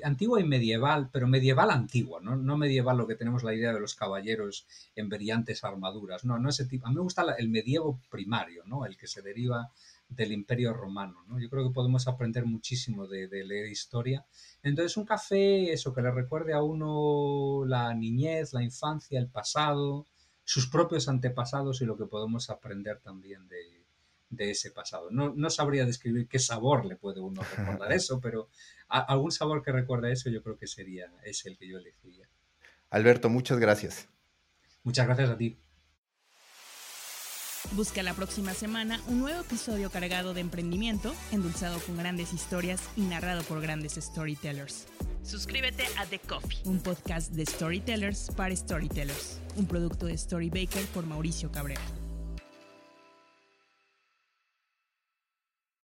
[0.04, 2.36] antigua y medieval, pero medieval antigua, ¿no?
[2.36, 6.50] no medieval lo que tenemos la idea de los caballeros en brillantes armaduras, no, no
[6.50, 6.86] ese tipo.
[6.86, 8.86] A mí me gusta el medievo primario, ¿no?
[8.86, 9.72] El que se deriva
[10.08, 11.40] del imperio romano, ¿no?
[11.40, 14.26] Yo creo que podemos aprender muchísimo de, de leer historia.
[14.62, 20.06] Entonces un café, eso, que le recuerde a uno la niñez, la infancia, el pasado,
[20.44, 23.80] sus propios antepasados y lo que podemos aprender también de,
[24.30, 25.10] de ese pasado.
[25.12, 28.50] No, no, sabría describir qué sabor le puede uno recordar eso, pero
[28.90, 32.28] algún sabor que recuerda eso yo creo que sería es el que yo elegiría.
[32.90, 34.10] Alberto, muchas gracias.
[34.84, 35.60] Muchas gracias a ti.
[37.74, 43.02] Busca la próxima semana un nuevo episodio cargado de emprendimiento, endulzado con grandes historias y
[43.02, 44.88] narrado por grandes storytellers.
[45.24, 51.06] Suscríbete a The Coffee, un podcast de storytellers para storytellers, un producto de Storybaker por
[51.06, 51.82] Mauricio Cabrera.